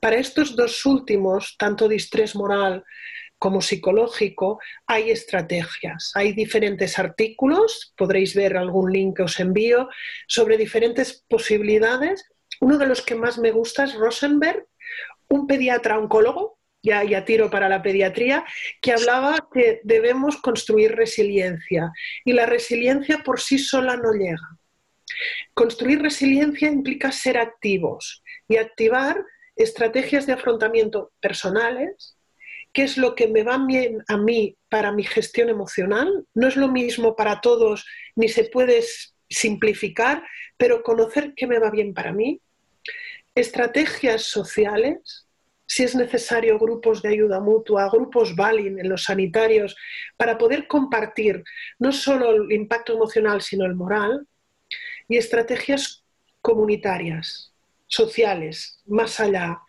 Para 0.00 0.16
estos 0.16 0.56
dos 0.56 0.84
últimos, 0.86 1.56
tanto 1.58 1.88
distrés 1.88 2.34
moral 2.34 2.84
como 3.42 3.60
psicológico, 3.60 4.60
hay 4.86 5.10
estrategias. 5.10 6.12
Hay 6.14 6.32
diferentes 6.32 6.96
artículos, 7.00 7.92
podréis 7.96 8.36
ver 8.36 8.56
algún 8.56 8.92
link 8.92 9.16
que 9.16 9.24
os 9.24 9.40
envío, 9.40 9.88
sobre 10.28 10.56
diferentes 10.56 11.24
posibilidades. 11.28 12.24
Uno 12.60 12.78
de 12.78 12.86
los 12.86 13.02
que 13.02 13.16
más 13.16 13.38
me 13.38 13.50
gusta 13.50 13.82
es 13.82 13.94
Rosenberg, 13.94 14.64
un 15.28 15.48
pediatra 15.48 15.98
oncólogo, 15.98 16.60
ya, 16.84 17.02
ya 17.02 17.24
tiro 17.24 17.50
para 17.50 17.68
la 17.68 17.82
pediatría, 17.82 18.44
que 18.80 18.92
hablaba 18.92 19.48
que 19.52 19.80
debemos 19.82 20.36
construir 20.36 20.94
resiliencia 20.94 21.90
y 22.24 22.34
la 22.34 22.46
resiliencia 22.46 23.24
por 23.24 23.40
sí 23.40 23.58
sola 23.58 23.96
no 23.96 24.12
llega. 24.12 24.56
Construir 25.52 26.00
resiliencia 26.00 26.70
implica 26.70 27.10
ser 27.10 27.38
activos 27.38 28.22
y 28.46 28.58
activar 28.58 29.24
estrategias 29.56 30.26
de 30.26 30.34
afrontamiento 30.34 31.10
personales, 31.18 32.16
qué 32.72 32.82
es 32.84 32.96
lo 32.96 33.14
que 33.14 33.28
me 33.28 33.42
va 33.42 33.58
bien 33.58 34.02
a 34.08 34.16
mí 34.16 34.56
para 34.68 34.92
mi 34.92 35.04
gestión 35.04 35.48
emocional. 35.48 36.26
No 36.34 36.48
es 36.48 36.56
lo 36.56 36.68
mismo 36.68 37.14
para 37.14 37.40
todos, 37.40 37.86
ni 38.16 38.28
se 38.28 38.44
puede 38.44 38.82
simplificar, 39.28 40.22
pero 40.56 40.82
conocer 40.82 41.34
qué 41.36 41.46
me 41.46 41.58
va 41.58 41.70
bien 41.70 41.94
para 41.94 42.12
mí. 42.12 42.40
Estrategias 43.34 44.22
sociales, 44.22 45.26
si 45.66 45.82
es 45.84 45.94
necesario 45.94 46.58
grupos 46.58 47.02
de 47.02 47.10
ayuda 47.10 47.40
mutua, 47.40 47.88
grupos 47.90 48.36
Balin 48.36 48.78
en 48.78 48.88
los 48.88 49.04
sanitarios, 49.04 49.76
para 50.16 50.36
poder 50.36 50.66
compartir 50.66 51.42
no 51.78 51.92
solo 51.92 52.30
el 52.30 52.52
impacto 52.52 52.94
emocional, 52.94 53.40
sino 53.40 53.64
el 53.64 53.74
moral. 53.74 54.26
Y 55.08 55.16
estrategias 55.16 56.04
comunitarias, 56.40 57.52
sociales, 57.86 58.80
más 58.86 59.20
allá, 59.20 59.60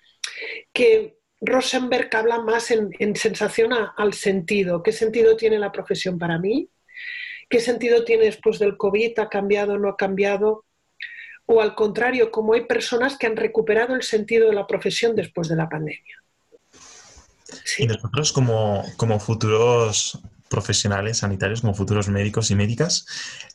que 0.71 1.17
Rosenberg 1.45 2.09
habla 2.15 2.39
más 2.39 2.71
en, 2.71 3.15
sensación 3.15 3.71
al 3.73 4.13
sentido. 4.13 4.81
¿Qué 4.81 4.91
sentido 4.91 5.35
tiene 5.35 5.59
la 5.59 5.71
profesión 5.71 6.17
para 6.17 6.39
mí? 6.39 6.69
¿Qué 7.49 7.59
sentido 7.59 8.03
tiene 8.03 8.25
después 8.25 8.59
del 8.59 8.77
COVID? 8.77 9.19
¿Ha 9.19 9.29
cambiado 9.29 9.73
o 9.73 9.77
no 9.77 9.89
ha 9.89 9.97
cambiado? 9.97 10.65
O 11.45 11.61
al 11.61 11.75
contrario, 11.75 12.31
como 12.31 12.53
hay 12.53 12.65
personas 12.65 13.17
que 13.17 13.27
han 13.27 13.35
recuperado 13.35 13.95
el 13.95 14.03
sentido 14.03 14.49
de 14.49 14.55
la 14.55 14.65
profesión 14.65 15.15
después 15.15 15.49
de 15.49 15.57
la 15.57 15.67
pandemia. 15.67 16.23
Y 17.77 17.85
nosotros 17.85 18.31
como, 18.31 18.83
como, 18.95 19.19
futuros 19.19 20.19
profesionales 20.49 21.17
sanitarios, 21.17 21.61
como 21.61 21.73
futuros 21.73 22.07
médicos 22.07 22.49
y 22.49 22.55
médicas, 22.55 23.05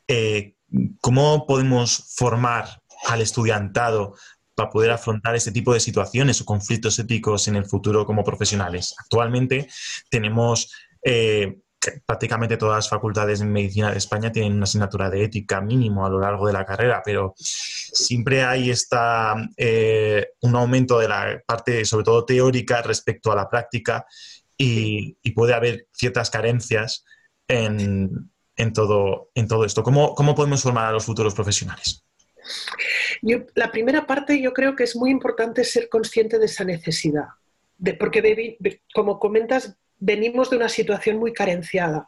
eh, 0.07 0.57
¿cómo 1.01 1.47
podemos 1.47 2.13
formar 2.15 2.83
al 3.07 3.23
estudiantado 3.23 4.15
para 4.59 4.71
poder 4.71 4.91
afrontar 4.91 5.37
este 5.37 5.53
tipo 5.53 5.73
de 5.73 5.79
situaciones 5.79 6.41
o 6.41 6.45
conflictos 6.45 6.99
éticos 6.99 7.47
en 7.47 7.55
el 7.55 7.65
futuro 7.65 8.05
como 8.05 8.25
profesionales. 8.25 8.93
Actualmente 8.99 9.69
tenemos 10.11 10.73
eh, 11.01 11.59
prácticamente 12.05 12.57
todas 12.57 12.79
las 12.79 12.89
facultades 12.89 13.39
de 13.39 13.45
medicina 13.45 13.93
de 13.93 13.99
España 13.99 14.33
tienen 14.33 14.55
una 14.55 14.65
asignatura 14.65 15.11
de 15.11 15.23
ética 15.23 15.61
mínimo 15.61 16.05
a 16.05 16.11
lo 16.11 16.19
largo 16.19 16.49
de 16.49 16.55
la 16.55 16.65
carrera, 16.65 17.03
pero 17.05 17.35
siempre 17.37 18.43
hay 18.43 18.71
esta, 18.71 19.37
eh, 19.57 20.31
un 20.41 20.57
aumento 20.57 20.99
de 20.99 21.09
la 21.09 21.41
parte, 21.47 21.85
sobre 21.85 22.05
todo 22.05 22.25
teórica, 22.25 22.83
respecto 22.83 23.31
a 23.31 23.37
la 23.37 23.49
práctica 23.49 24.07
y, 24.57 25.17
puede 25.37 25.55
haber 25.55 25.87
ciertas 25.93 26.31
carencias 26.31 27.05
en, 27.47 28.33
todo, 28.75 29.31
en 29.37 29.47
todo 29.47 29.65
esto. 29.65 29.85
¿Cómo, 29.85 30.17
¿Cómo 30.17 30.35
podemos 30.35 30.63
formar 30.63 30.87
a 30.87 30.93
los 30.93 31.05
futuros 31.05 31.33
profesionales? 31.33 32.08
La 33.55 33.71
primera 33.71 34.07
parte 34.07 34.41
yo 34.41 34.53
creo 34.53 34.77
que 34.77 34.85
es 34.85 34.97
muy 34.97 35.11
importante 35.11 35.65
ser 35.65 35.89
consciente 35.89 36.39
de 36.39 36.47
esa 36.47 36.65
necesidad, 36.65 37.27
porque 37.99 38.59
como 38.95 39.19
comentas, 39.19 39.77
venimos 39.99 40.51
de 40.51 40.57
una 40.57 40.69
situación 40.69 41.19
muy 41.19 41.33
carenciada. 41.33 42.07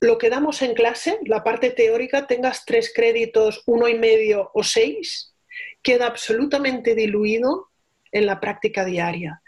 Lo 0.00 0.18
que 0.18 0.30
damos 0.30 0.60
en 0.62 0.74
clase, 0.74 1.18
la 1.24 1.42
parte 1.42 1.70
teórica, 1.70 2.26
tengas 2.26 2.64
tres 2.64 2.92
créditos, 2.94 3.62
uno 3.66 3.88
y 3.88 3.98
medio 3.98 4.50
o 4.54 4.62
seis, 4.62 5.34
queda 5.82 6.06
absolutamente 6.06 6.94
diluido 6.94 7.70
en 8.12 8.26
la 8.26 8.40
práctica 8.40 8.84
diaria. 8.84 9.40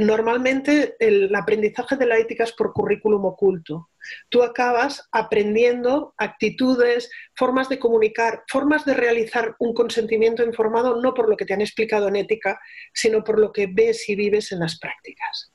Normalmente 0.00 0.96
el 0.98 1.32
aprendizaje 1.34 1.96
de 1.96 2.06
la 2.06 2.18
ética 2.18 2.42
es 2.42 2.52
por 2.52 2.72
currículum 2.72 3.26
oculto. 3.26 3.90
Tú 4.28 4.42
acabas 4.42 5.08
aprendiendo 5.12 6.14
actitudes, 6.18 7.10
formas 7.36 7.68
de 7.68 7.78
comunicar, 7.78 8.42
formas 8.48 8.84
de 8.84 8.94
realizar 8.94 9.54
un 9.60 9.72
consentimiento 9.72 10.42
informado 10.42 11.00
no 11.00 11.14
por 11.14 11.28
lo 11.28 11.36
que 11.36 11.44
te 11.44 11.54
han 11.54 11.60
explicado 11.60 12.08
en 12.08 12.16
ética, 12.16 12.58
sino 12.92 13.22
por 13.22 13.38
lo 13.38 13.52
que 13.52 13.68
ves 13.72 14.08
y 14.08 14.16
vives 14.16 14.50
en 14.50 14.60
las 14.60 14.80
prácticas. 14.80 15.54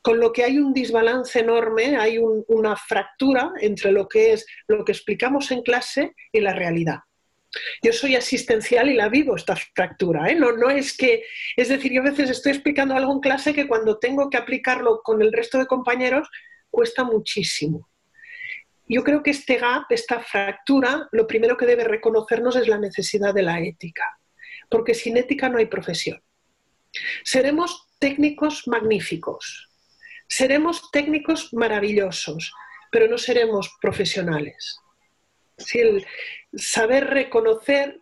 Con 0.00 0.20
lo 0.20 0.32
que 0.32 0.44
hay 0.44 0.58
un 0.58 0.72
desbalance 0.72 1.40
enorme, 1.40 1.96
hay 1.96 2.18
una 2.18 2.76
fractura 2.76 3.52
entre 3.60 3.92
lo 3.92 4.08
que 4.08 4.32
es 4.32 4.46
lo 4.68 4.84
que 4.84 4.92
explicamos 4.92 5.50
en 5.50 5.62
clase 5.62 6.14
y 6.32 6.40
la 6.40 6.54
realidad. 6.54 7.00
Yo 7.82 7.92
soy 7.92 8.16
asistencial 8.16 8.90
y 8.90 8.94
la 8.94 9.08
vivo 9.08 9.36
esta 9.36 9.56
fractura. 9.56 10.28
¿eh? 10.28 10.34
No, 10.34 10.70
es 10.70 10.96
que, 10.96 11.24
es 11.56 11.68
decir, 11.68 11.92
yo 11.92 12.00
a 12.00 12.10
veces 12.10 12.30
estoy 12.30 12.52
explicando 12.52 12.94
algo 12.94 13.12
en 13.12 13.20
clase 13.20 13.54
que 13.54 13.66
cuando 13.66 13.98
tengo 13.98 14.30
que 14.30 14.36
aplicarlo 14.36 15.00
con 15.02 15.22
el 15.22 15.32
resto 15.32 15.58
de 15.58 15.66
compañeros 15.66 16.28
cuesta 16.70 17.04
muchísimo. 17.04 17.88
Yo 18.88 19.02
creo 19.02 19.22
que 19.22 19.30
este 19.30 19.56
gap, 19.56 19.86
esta 19.90 20.20
fractura, 20.20 21.08
lo 21.10 21.26
primero 21.26 21.56
que 21.56 21.66
debe 21.66 21.84
reconocernos 21.84 22.54
es 22.56 22.68
la 22.68 22.78
necesidad 22.78 23.34
de 23.34 23.42
la 23.42 23.60
ética, 23.60 24.04
porque 24.70 24.94
sin 24.94 25.16
ética 25.16 25.48
no 25.48 25.58
hay 25.58 25.66
profesión. 25.66 26.22
Seremos 27.24 27.88
técnicos 27.98 28.68
magníficos, 28.68 29.68
seremos 30.28 30.90
técnicos 30.92 31.52
maravillosos, 31.52 32.52
pero 32.92 33.08
no 33.08 33.18
seremos 33.18 33.76
profesionales. 33.80 34.78
Si 35.58 35.78
el 35.80 36.06
saber 36.54 37.08
reconocer 37.08 38.00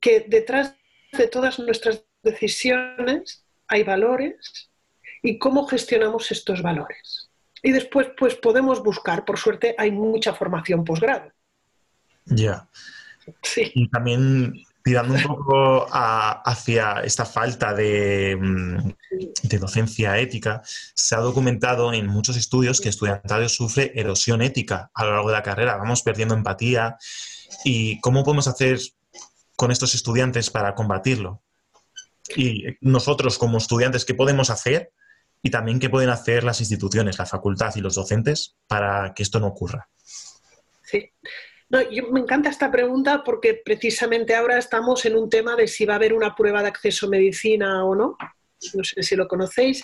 que 0.00 0.20
detrás 0.20 0.74
de 1.12 1.28
todas 1.28 1.58
nuestras 1.58 2.04
decisiones 2.22 3.44
hay 3.68 3.82
valores 3.84 4.70
y 5.22 5.38
cómo 5.38 5.66
gestionamos 5.66 6.30
estos 6.30 6.62
valores. 6.62 7.30
Y 7.62 7.72
después, 7.72 8.08
pues 8.18 8.34
podemos 8.34 8.82
buscar, 8.82 9.24
por 9.24 9.38
suerte, 9.38 9.74
hay 9.78 9.90
mucha 9.90 10.34
formación 10.34 10.84
posgrado. 10.84 11.32
Ya. 12.26 12.68
Sí. 13.42 13.72
Y 13.74 13.88
también 13.88 14.52
tirando 14.82 15.14
un 15.14 15.22
poco 15.22 15.86
hacia 15.90 17.00
esta 17.02 17.24
falta 17.24 17.72
de, 17.72 18.36
mm, 18.38 18.92
de 19.42 19.58
docencia 19.58 20.18
ética, 20.18 20.62
se 20.94 21.14
ha 21.14 21.18
documentado 21.18 21.92
en 21.92 22.06
muchos 22.06 22.36
estudios 22.36 22.80
que 22.80 22.88
estudiantado 22.88 23.48
sufre 23.48 23.92
erosión 23.94 24.42
ética 24.42 24.90
a 24.94 25.04
lo 25.04 25.12
largo 25.12 25.28
de 25.28 25.34
la 25.34 25.42
carrera. 25.42 25.76
Vamos 25.76 26.02
perdiendo 26.02 26.34
empatía. 26.34 26.96
¿Y 27.64 28.00
cómo 28.00 28.24
podemos 28.24 28.48
hacer 28.48 28.78
con 29.56 29.70
estos 29.70 29.94
estudiantes 29.94 30.50
para 30.50 30.74
combatirlo? 30.74 31.42
Y 32.36 32.64
nosotros 32.80 33.38
como 33.38 33.58
estudiantes, 33.58 34.04
¿qué 34.04 34.14
podemos 34.14 34.50
hacer? 34.50 34.92
Y 35.42 35.50
también 35.50 35.78
qué 35.78 35.90
pueden 35.90 36.10
hacer 36.10 36.42
las 36.42 36.60
instituciones, 36.60 37.18
la 37.18 37.26
facultad 37.26 37.74
y 37.76 37.80
los 37.80 37.94
docentes 37.94 38.56
para 38.66 39.12
que 39.14 39.22
esto 39.22 39.40
no 39.40 39.48
ocurra. 39.48 39.88
Sí. 40.82 41.10
No, 41.68 41.80
yo, 41.90 42.10
me 42.10 42.20
encanta 42.20 42.50
esta 42.50 42.70
pregunta 42.70 43.22
porque 43.24 43.60
precisamente 43.64 44.34
ahora 44.34 44.58
estamos 44.58 45.04
en 45.06 45.16
un 45.16 45.28
tema 45.28 45.56
de 45.56 45.66
si 45.66 45.84
va 45.84 45.94
a 45.94 45.96
haber 45.96 46.12
una 46.12 46.34
prueba 46.34 46.62
de 46.62 46.68
acceso 46.68 47.06
a 47.06 47.10
medicina 47.10 47.84
o 47.84 47.94
no. 47.94 48.16
No 48.74 48.84
sé 48.84 49.02
si 49.02 49.16
lo 49.16 49.28
conocéis. 49.28 49.82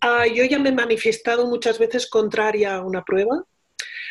Ah, 0.00 0.26
yo 0.26 0.44
ya 0.44 0.58
me 0.58 0.70
he 0.70 0.72
manifestado 0.72 1.46
muchas 1.46 1.78
veces 1.78 2.08
contraria 2.08 2.76
a 2.76 2.82
una 2.82 3.04
prueba 3.04 3.44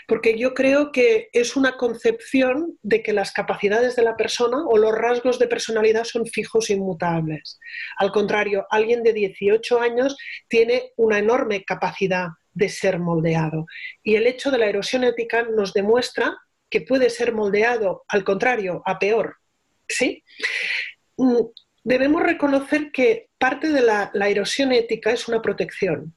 porque 0.07 0.37
yo 0.37 0.53
creo 0.53 0.91
que 0.91 1.29
es 1.33 1.55
una 1.55 1.75
concepción 1.75 2.77
de 2.81 3.03
que 3.03 3.13
las 3.13 3.31
capacidades 3.33 3.95
de 3.95 4.03
la 4.03 4.15
persona 4.15 4.57
o 4.65 4.77
los 4.77 4.93
rasgos 4.93 5.37
de 5.37 5.47
personalidad 5.47 6.05
son 6.05 6.25
fijos 6.25 6.69
e 6.69 6.73
inmutables. 6.73 7.59
Al 7.97 8.11
contrario, 8.11 8.65
alguien 8.69 9.03
de 9.03 9.13
18 9.13 9.81
años 9.81 10.17
tiene 10.47 10.93
una 10.95 11.19
enorme 11.19 11.63
capacidad 11.65 12.27
de 12.53 12.69
ser 12.69 12.99
moldeado. 12.99 13.65
Y 14.01 14.15
el 14.15 14.27
hecho 14.27 14.49
de 14.49 14.57
la 14.57 14.67
erosión 14.67 15.03
ética 15.03 15.43
nos 15.43 15.73
demuestra 15.73 16.37
que 16.69 16.81
puede 16.81 17.09
ser 17.09 17.33
moldeado, 17.33 18.03
al 18.07 18.23
contrario, 18.23 18.81
a 18.85 18.99
peor. 18.99 19.37
¿Sí? 19.89 20.23
Debemos 21.87 22.21
reconocer 22.21 22.91
que 22.91 23.29
parte 23.37 23.71
de 23.71 23.81
la 23.81 24.27
erosión 24.27 24.73
ética 24.73 25.11
es 25.11 25.29
una 25.29 25.41
protección. 25.41 26.13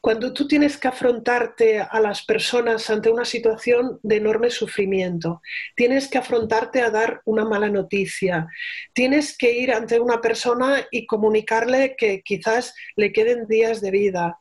Cuando 0.00 0.32
tú 0.32 0.46
tienes 0.46 0.76
que 0.76 0.86
afrontarte 0.86 1.80
a 1.80 1.98
las 1.98 2.24
personas 2.24 2.88
ante 2.88 3.10
una 3.10 3.24
situación 3.24 3.98
de 4.04 4.14
enorme 4.14 4.50
sufrimiento, 4.50 5.42
tienes 5.74 6.06
que 6.06 6.18
afrontarte 6.18 6.82
a 6.82 6.90
dar 6.90 7.20
una 7.24 7.44
mala 7.44 7.68
noticia, 7.68 8.46
tienes 8.92 9.36
que 9.36 9.50
ir 9.58 9.72
ante 9.72 9.98
una 9.98 10.20
persona 10.20 10.86
y 10.92 11.04
comunicarle 11.04 11.96
que 11.98 12.22
quizás 12.22 12.76
le 12.94 13.12
queden 13.12 13.48
días 13.48 13.80
de 13.80 13.90
vida, 13.90 14.38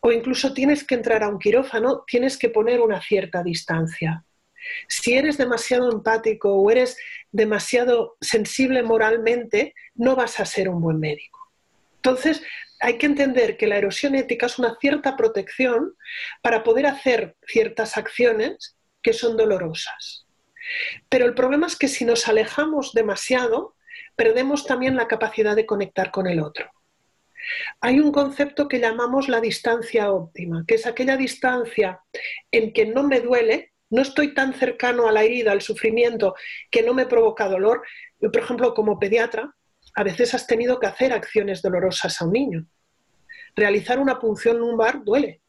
o 0.00 0.12
incluso 0.12 0.54
tienes 0.54 0.82
que 0.82 0.94
entrar 0.94 1.22
a 1.22 1.28
un 1.28 1.38
quirófano, 1.38 2.04
tienes 2.06 2.38
que 2.38 2.48
poner 2.48 2.80
una 2.80 3.02
cierta 3.02 3.42
distancia. 3.42 4.24
Si 4.88 5.14
eres 5.14 5.38
demasiado 5.38 5.90
empático 5.90 6.54
o 6.54 6.70
eres 6.70 6.96
demasiado 7.32 8.16
sensible 8.20 8.82
moralmente, 8.82 9.74
no 9.94 10.16
vas 10.16 10.40
a 10.40 10.44
ser 10.44 10.68
un 10.68 10.80
buen 10.80 10.98
médico. 10.98 11.38
Entonces, 11.96 12.42
hay 12.80 12.96
que 12.96 13.06
entender 13.06 13.56
que 13.56 13.66
la 13.66 13.76
erosión 13.76 14.14
ética 14.14 14.46
es 14.46 14.58
una 14.58 14.76
cierta 14.80 15.16
protección 15.16 15.94
para 16.42 16.62
poder 16.62 16.86
hacer 16.86 17.36
ciertas 17.46 17.96
acciones 17.98 18.76
que 19.02 19.12
son 19.12 19.36
dolorosas. 19.36 20.26
Pero 21.08 21.26
el 21.26 21.34
problema 21.34 21.66
es 21.66 21.76
que 21.76 21.88
si 21.88 22.04
nos 22.04 22.26
alejamos 22.28 22.92
demasiado, 22.92 23.76
perdemos 24.16 24.66
también 24.66 24.96
la 24.96 25.08
capacidad 25.08 25.56
de 25.56 25.66
conectar 25.66 26.10
con 26.10 26.26
el 26.26 26.40
otro. 26.40 26.70
Hay 27.80 28.00
un 28.00 28.12
concepto 28.12 28.68
que 28.68 28.80
llamamos 28.80 29.28
la 29.28 29.40
distancia 29.40 30.12
óptima, 30.12 30.64
que 30.66 30.74
es 30.74 30.86
aquella 30.86 31.16
distancia 31.16 32.00
en 32.50 32.72
que 32.72 32.86
no 32.86 33.02
me 33.02 33.20
duele, 33.20 33.69
no 33.90 34.02
estoy 34.02 34.34
tan 34.34 34.54
cercano 34.54 35.08
a 35.08 35.12
la 35.12 35.24
herida, 35.24 35.52
al 35.52 35.60
sufrimiento, 35.60 36.34
que 36.70 36.82
no 36.82 36.94
me 36.94 37.06
provoca 37.06 37.48
dolor. 37.48 37.82
Yo, 38.20 38.30
por 38.30 38.42
ejemplo, 38.42 38.72
como 38.72 38.98
pediatra, 38.98 39.54
a 39.96 40.04
veces 40.04 40.32
has 40.34 40.46
tenido 40.46 40.78
que 40.78 40.86
hacer 40.86 41.12
acciones 41.12 41.60
dolorosas 41.60 42.20
a 42.20 42.24
un 42.24 42.32
niño. 42.32 42.66
Realizar 43.56 43.98
una 43.98 44.18
punción 44.18 44.58
lumbar 44.58 45.02
duele. 45.04 45.42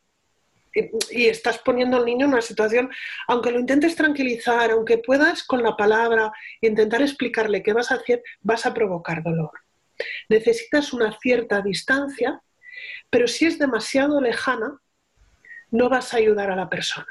Y, 1.11 1.27
estás 1.27 1.59
poniendo 1.59 1.97
al 1.97 2.05
niño 2.05 2.25
en 2.25 2.31
una 2.31 2.41
situación, 2.41 2.89
aunque 3.27 3.51
lo 3.51 3.59
intentes 3.59 3.95
tranquilizar, 3.95 4.71
aunque 4.71 4.99
puedas 4.99 5.43
con 5.43 5.61
la 5.61 5.75
palabra 5.75 6.31
intentar 6.61 7.01
explicarle 7.01 7.61
qué 7.61 7.73
vas 7.73 7.91
a 7.91 7.95
hacer, 7.95 8.23
vas 8.39 8.65
a 8.65 8.73
provocar 8.73 9.21
dolor. 9.21 9.51
Necesitas 10.29 10.93
una 10.93 11.17
cierta 11.19 11.61
distancia, 11.61 12.41
pero 13.09 13.27
si 13.27 13.45
es 13.45 13.59
demasiado 13.59 14.21
lejana, 14.21 14.79
no 15.71 15.89
vas 15.89 16.13
a 16.13 16.17
ayudar 16.17 16.49
a 16.49 16.55
la 16.55 16.69
persona. 16.69 17.07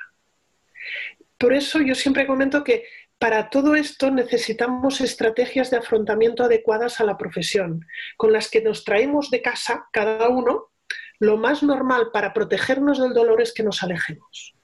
Por 1.40 1.54
eso 1.54 1.80
yo 1.80 1.94
siempre 1.94 2.26
comento 2.26 2.62
que 2.62 2.84
para 3.18 3.48
todo 3.48 3.74
esto 3.74 4.10
necesitamos 4.10 5.00
estrategias 5.00 5.70
de 5.70 5.78
afrontamiento 5.78 6.44
adecuadas 6.44 7.00
a 7.00 7.04
la 7.04 7.16
profesión, 7.16 7.86
con 8.18 8.30
las 8.30 8.50
que 8.50 8.60
nos 8.60 8.84
traemos 8.84 9.30
de 9.30 9.40
casa 9.40 9.88
cada 9.90 10.28
uno. 10.28 10.70
Lo 11.18 11.38
más 11.38 11.62
normal 11.62 12.10
para 12.12 12.34
protegernos 12.34 13.00
del 13.00 13.14
dolor 13.14 13.40
es 13.40 13.54
que 13.54 13.62
nos 13.62 13.82
alejemos. 13.82 14.54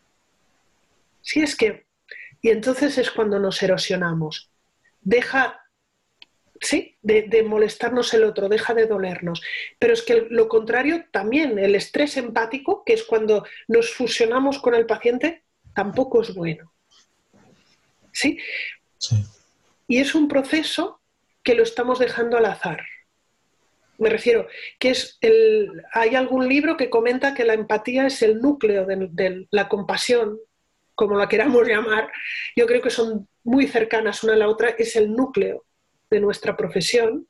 Si 1.22 1.40
es 1.40 1.56
que, 1.56 1.86
y 2.42 2.50
entonces 2.50 2.98
es 2.98 3.10
cuando 3.10 3.38
nos 3.38 3.62
erosionamos. 3.62 4.50
Deja, 5.00 5.62
sí, 6.60 6.98
de, 7.00 7.22
de 7.22 7.42
molestarnos 7.42 8.12
el 8.12 8.24
otro, 8.24 8.50
deja 8.50 8.74
de 8.74 8.86
dolernos. 8.86 9.40
Pero 9.78 9.94
es 9.94 10.02
que 10.02 10.26
lo 10.28 10.46
contrario 10.48 11.06
también, 11.10 11.58
el 11.58 11.74
estrés 11.74 12.18
empático, 12.18 12.84
que 12.84 12.92
es 12.92 13.04
cuando 13.04 13.46
nos 13.66 13.94
fusionamos 13.94 14.58
con 14.58 14.74
el 14.74 14.84
paciente, 14.84 15.45
tampoco 15.76 16.22
es 16.22 16.34
bueno. 16.34 16.72
¿sí? 18.16 18.38
Y 19.86 19.98
es 19.98 20.14
un 20.14 20.26
proceso 20.26 21.00
que 21.44 21.54
lo 21.54 21.62
estamos 21.62 21.98
dejando 21.98 22.38
al 22.38 22.46
azar. 22.46 22.82
Me 23.98 24.08
refiero 24.08 24.48
que 24.78 24.90
es 24.90 25.18
el, 25.20 25.82
hay 25.92 26.14
algún 26.14 26.48
libro 26.48 26.76
que 26.76 26.90
comenta 26.90 27.34
que 27.34 27.44
la 27.44 27.54
empatía 27.54 28.06
es 28.06 28.22
el 28.22 28.40
núcleo 28.40 28.86
de, 28.86 29.46
la 29.50 29.68
compasión, 29.68 30.38
como 30.94 31.18
la 31.18 31.28
queramos 31.28 31.68
llamar. 31.68 32.10
Yo 32.56 32.66
creo 32.66 32.80
que 32.80 32.90
son 32.90 33.28
muy 33.44 33.68
cercanas 33.68 34.24
una 34.24 34.32
a 34.32 34.36
la 34.36 34.48
otra, 34.48 34.70
es 34.70 34.96
el 34.96 35.12
núcleo 35.12 35.66
de 36.10 36.20
nuestra 36.20 36.56
profesión 36.56 37.28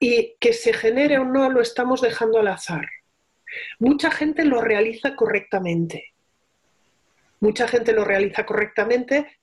y 0.00 0.36
que 0.40 0.54
se 0.54 0.72
genere 0.72 1.18
o 1.18 1.24
no 1.24 1.50
lo 1.50 1.60
estamos 1.60 2.00
dejando 2.00 2.40
al 2.40 2.48
azar. 2.48 2.88
Mucha 3.78 4.10
gente 4.10 4.46
lo 4.46 4.62
realiza 4.62 5.14
correctamente. 5.14 6.11
Mucha 7.42 7.66
gente 7.66 7.92
lo 7.92 8.04
realiza 8.04 8.46
correctamente 8.46 9.40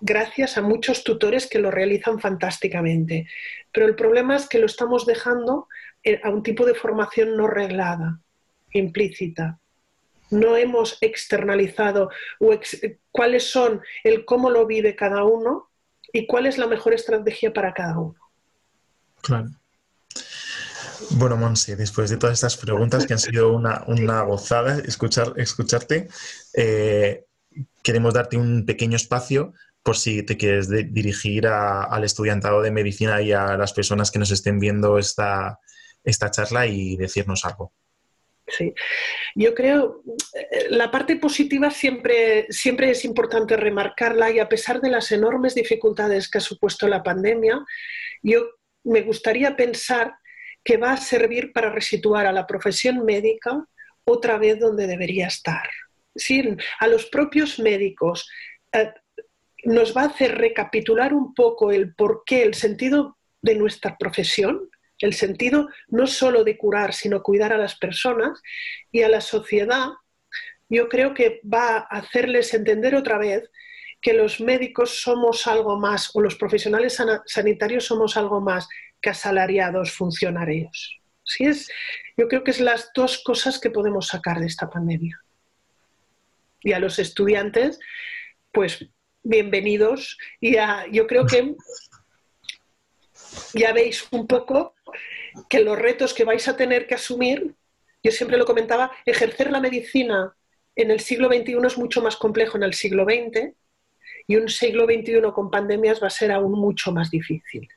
gracias 0.00 0.56
a 0.56 0.62
muchos 0.62 1.02
tutores 1.02 1.48
que 1.48 1.58
lo 1.58 1.72
realizan 1.72 2.20
fantásticamente. 2.20 3.26
Pero 3.72 3.86
el 3.86 3.96
problema 3.96 4.36
es 4.36 4.48
que 4.48 4.60
lo 4.60 4.66
estamos 4.66 5.04
dejando 5.04 5.66
eh, 6.04 6.20
a 6.22 6.30
un 6.30 6.44
tipo 6.44 6.64
de 6.64 6.76
formación 6.76 7.36
no 7.36 7.48
reglada, 7.48 8.20
implícita. 8.70 9.58
No 10.30 10.56
hemos 10.56 10.98
externalizado 11.00 12.10
cuáles 13.10 13.50
son 13.50 13.82
el 14.04 14.24
cómo 14.24 14.48
lo 14.48 14.64
vive 14.64 14.94
cada 14.94 15.24
uno 15.24 15.70
y 16.12 16.28
cuál 16.28 16.46
es 16.46 16.58
la 16.58 16.68
mejor 16.68 16.94
estrategia 16.94 17.52
para 17.52 17.74
cada 17.74 17.98
uno. 17.98 18.20
Claro. 19.20 19.48
Bueno, 21.10 21.36
Monse, 21.36 21.76
después 21.76 22.10
de 22.10 22.16
todas 22.16 22.34
estas 22.34 22.56
preguntas 22.56 23.06
que 23.06 23.12
han 23.12 23.18
sido 23.18 23.52
una, 23.52 24.22
gozada 24.22 24.78
escuchar, 24.78 25.32
escucharte, 25.36 26.08
eh, 26.54 27.24
queremos 27.82 28.14
darte 28.14 28.36
un 28.36 28.66
pequeño 28.66 28.96
espacio 28.96 29.52
por 29.82 29.96
si 29.96 30.22
te 30.22 30.36
quieres 30.36 30.68
dirigir 30.68 31.46
al 31.46 32.04
estudiantado 32.04 32.60
de 32.62 32.70
medicina 32.70 33.22
y 33.22 33.32
a 33.32 33.56
las 33.56 33.72
personas 33.72 34.10
que 34.10 34.18
nos 34.18 34.30
estén 34.30 34.58
viendo 34.58 34.98
esta, 34.98 35.60
esta 36.04 36.30
charla 36.30 36.66
y 36.66 36.96
decirnos 36.96 37.44
algo. 37.44 37.72
Sí, 38.46 38.74
yo 39.34 39.54
creo 39.54 40.02
eh, 40.34 40.68
la 40.70 40.90
parte 40.90 41.16
positiva 41.16 41.70
siempre, 41.70 42.46
siempre 42.48 42.90
es 42.90 43.04
importante 43.04 43.56
remarcarla 43.56 44.30
y 44.30 44.38
a 44.38 44.48
pesar 44.48 44.80
de 44.80 44.90
las 44.90 45.12
enormes 45.12 45.54
dificultades 45.54 46.30
que 46.30 46.38
ha 46.38 46.40
supuesto 46.40 46.88
la 46.88 47.02
pandemia, 47.02 47.60
yo 48.22 48.46
me 48.84 49.02
gustaría 49.02 49.54
pensar 49.54 50.14
que 50.68 50.76
va 50.76 50.92
a 50.92 50.96
servir 50.98 51.54
para 51.54 51.70
resituar 51.70 52.26
a 52.26 52.32
la 52.32 52.46
profesión 52.46 53.02
médica 53.06 53.66
otra 54.04 54.36
vez 54.36 54.60
donde 54.60 54.86
debería 54.86 55.26
estar. 55.26 55.66
Sí, 56.14 56.44
a 56.78 56.86
los 56.86 57.06
propios 57.06 57.58
médicos, 57.58 58.28
eh, 58.72 58.92
nos 59.64 59.96
va 59.96 60.02
a 60.02 60.08
hacer 60.08 60.36
recapitular 60.36 61.14
un 61.14 61.32
poco 61.32 61.72
el 61.72 61.94
porqué, 61.94 62.42
el 62.42 62.52
sentido 62.52 63.16
de 63.40 63.54
nuestra 63.54 63.96
profesión, 63.96 64.68
el 64.98 65.14
sentido 65.14 65.70
no 65.86 66.06
solo 66.06 66.44
de 66.44 66.58
curar, 66.58 66.92
sino 66.92 67.22
cuidar 67.22 67.54
a 67.54 67.58
las 67.58 67.78
personas 67.78 68.42
y 68.92 69.00
a 69.00 69.08
la 69.08 69.22
sociedad, 69.22 69.86
yo 70.68 70.90
creo 70.90 71.14
que 71.14 71.40
va 71.50 71.78
a 71.78 71.98
hacerles 72.00 72.52
entender 72.52 72.94
otra 72.94 73.16
vez 73.16 73.48
que 74.02 74.12
los 74.12 74.38
médicos 74.38 75.00
somos 75.00 75.46
algo 75.46 75.78
más, 75.78 76.10
o 76.14 76.20
los 76.20 76.36
profesionales 76.36 77.02
sanitarios 77.24 77.86
somos 77.86 78.18
algo 78.18 78.42
más 78.42 78.68
que 79.00 79.10
asalariados 79.10 79.92
funcionarios. 79.92 81.00
¿Sí 81.24 81.44
es? 81.44 81.70
Yo 82.16 82.26
creo 82.28 82.42
que 82.42 82.50
es 82.50 82.60
las 82.60 82.90
dos 82.94 83.22
cosas 83.22 83.58
que 83.60 83.70
podemos 83.70 84.08
sacar 84.08 84.40
de 84.40 84.46
esta 84.46 84.70
pandemia. 84.70 85.20
Y 86.62 86.72
a 86.72 86.78
los 86.78 86.98
estudiantes, 86.98 87.78
pues 88.52 88.86
bienvenidos. 89.22 90.16
Y 90.40 90.56
yo 90.90 91.06
creo 91.06 91.26
que 91.26 91.54
ya 93.54 93.72
veis 93.72 94.06
un 94.10 94.26
poco 94.26 94.74
que 95.48 95.60
los 95.60 95.78
retos 95.78 96.14
que 96.14 96.24
vais 96.24 96.48
a 96.48 96.56
tener 96.56 96.86
que 96.86 96.94
asumir, 96.94 97.54
yo 98.02 98.10
siempre 98.10 98.38
lo 98.38 98.46
comentaba, 98.46 98.90
ejercer 99.04 99.50
la 99.50 99.60
medicina 99.60 100.34
en 100.74 100.90
el 100.90 101.00
siglo 101.00 101.28
XXI 101.28 101.58
es 101.66 101.76
mucho 101.76 102.00
más 102.00 102.16
complejo 102.16 102.56
en 102.56 102.62
el 102.62 102.74
siglo 102.74 103.04
XX 103.04 103.52
y 104.26 104.36
un 104.36 104.48
siglo 104.48 104.84
XXI 104.86 105.20
con 105.34 105.50
pandemias 105.50 106.02
va 106.02 106.06
a 106.06 106.10
ser 106.10 106.32
aún 106.32 106.52
mucho 106.52 106.92
más 106.92 107.10
difícil. 107.10 107.68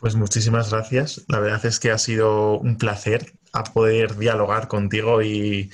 Pues 0.00 0.14
muchísimas 0.14 0.70
gracias. 0.70 1.24
La 1.28 1.40
verdad 1.40 1.64
es 1.66 1.80
que 1.80 1.90
ha 1.90 1.98
sido 1.98 2.58
un 2.58 2.78
placer 2.78 3.32
a 3.52 3.64
poder 3.64 4.16
dialogar 4.16 4.68
contigo 4.68 5.22
y, 5.22 5.70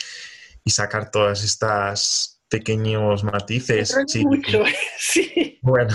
sacar 0.67 1.11
todas 1.11 1.45
estas 1.45 2.41
pequeños 2.49 3.23
matices. 3.23 3.95
Sí. 4.07 4.25
Mucho, 4.25 4.63
sí. 4.99 5.59
Bueno. 5.61 5.95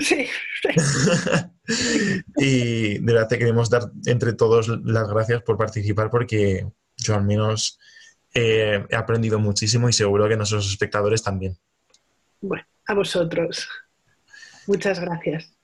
Sí. 0.00 0.26
y 2.36 2.98
de 2.98 3.12
verdad 3.12 3.28
te 3.28 3.38
queremos 3.38 3.70
dar 3.70 3.84
entre 4.06 4.32
todos 4.32 4.68
las 4.84 5.08
gracias 5.08 5.42
por 5.42 5.56
participar 5.56 6.10
porque 6.10 6.66
yo 6.96 7.14
al 7.14 7.24
menos 7.24 7.78
eh, 8.34 8.84
he 8.88 8.96
aprendido 8.96 9.38
muchísimo 9.38 9.88
y 9.88 9.92
seguro 9.92 10.28
que 10.28 10.36
nuestros 10.36 10.68
espectadores 10.68 11.22
también. 11.22 11.56
Bueno, 12.40 12.66
a 12.86 12.94
vosotros. 12.94 13.68
Muchas 14.66 14.98
gracias. 14.98 15.54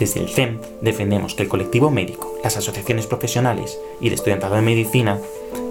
Desde 0.00 0.18
el 0.20 0.30
CEM 0.30 0.60
defendemos 0.80 1.34
que 1.34 1.42
el 1.42 1.50
colectivo 1.50 1.90
médico, 1.90 2.34
las 2.42 2.56
asociaciones 2.56 3.06
profesionales 3.06 3.78
y 4.00 4.06
el 4.06 4.14
estudiantado 4.14 4.54
de 4.54 4.62
medicina 4.62 5.18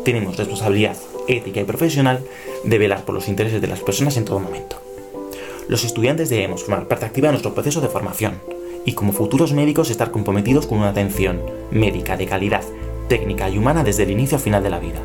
tenemos 0.05 0.37
responsabilidad 0.37 0.95
ética 1.27 1.61
y 1.61 1.63
profesional 1.63 2.23
de 2.63 2.77
velar 2.77 3.05
por 3.05 3.15
los 3.15 3.27
intereses 3.27 3.59
de 3.59 3.67
las 3.67 3.79
personas 3.79 4.17
en 4.17 4.25
todo 4.25 4.39
momento. 4.39 4.79
Los 5.67 5.83
estudiantes 5.83 6.29
debemos 6.29 6.63
formar 6.63 6.87
parte 6.87 7.05
activa 7.05 7.29
de 7.29 7.31
nuestro 7.31 7.55
proceso 7.55 7.81
de 7.81 7.87
formación 7.87 8.39
y 8.85 8.93
como 8.93 9.13
futuros 9.13 9.51
médicos 9.53 9.89
estar 9.89 10.11
comprometidos 10.11 10.67
con 10.67 10.77
una 10.77 10.89
atención 10.89 11.41
médica 11.71 12.15
de 12.15 12.27
calidad, 12.27 12.63
técnica 13.07 13.49
y 13.49 13.57
humana 13.57 13.83
desde 13.83 14.03
el 14.03 14.11
inicio 14.11 14.37
al 14.37 14.43
final 14.43 14.61
de 14.61 14.69
la 14.69 14.79
vida. 14.79 15.01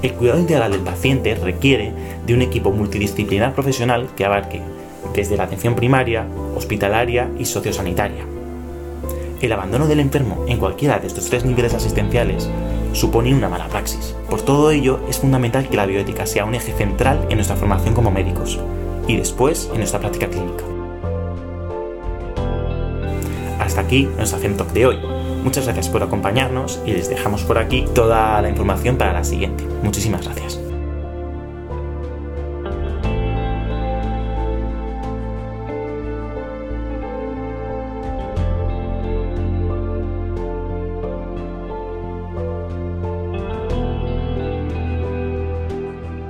El 0.00 0.14
cuidado 0.14 0.38
integral 0.38 0.70
del 0.70 0.82
paciente 0.82 1.34
requiere 1.34 1.92
de 2.24 2.34
un 2.34 2.42
equipo 2.42 2.70
multidisciplinar 2.70 3.52
profesional 3.52 4.08
que 4.16 4.24
abarque 4.24 4.62
desde 5.12 5.36
la 5.36 5.44
atención 5.44 5.74
primaria, 5.74 6.24
hospitalaria 6.54 7.28
y 7.36 7.44
sociosanitaria. 7.44 8.24
El 9.40 9.52
abandono 9.52 9.88
del 9.88 9.98
enfermo 9.98 10.44
en 10.46 10.58
cualquiera 10.58 11.00
de 11.00 11.08
estos 11.08 11.28
tres 11.28 11.44
niveles 11.44 11.74
asistenciales 11.74 12.48
supone 12.92 13.34
una 13.34 13.48
mala 13.48 13.66
praxis. 13.66 14.14
Por 14.30 14.42
todo 14.42 14.70
ello, 14.70 15.00
es 15.08 15.18
fundamental 15.18 15.68
que 15.68 15.76
la 15.76 15.86
bioética 15.86 16.26
sea 16.26 16.44
un 16.44 16.54
eje 16.54 16.72
central 16.72 17.26
en 17.28 17.36
nuestra 17.36 17.56
formación 17.56 17.94
como 17.94 18.12
médicos 18.12 18.60
y 19.08 19.16
después 19.16 19.68
en 19.72 19.78
nuestra 19.78 19.98
práctica 19.98 20.28
clínica. 20.28 20.64
Hasta 23.58 23.80
aquí 23.80 24.08
nuestro 24.16 24.38
Talk 24.38 24.72
de 24.72 24.86
hoy. 24.86 25.17
Muchas 25.42 25.64
gracias 25.64 25.88
por 25.88 26.02
acompañarnos 26.02 26.80
y 26.84 26.92
les 26.92 27.08
dejamos 27.08 27.42
por 27.42 27.58
aquí 27.58 27.84
toda 27.94 28.40
la 28.42 28.48
información 28.48 28.96
para 28.96 29.12
la 29.12 29.24
siguiente. 29.24 29.64
Muchísimas 29.82 30.24
gracias. 30.24 30.67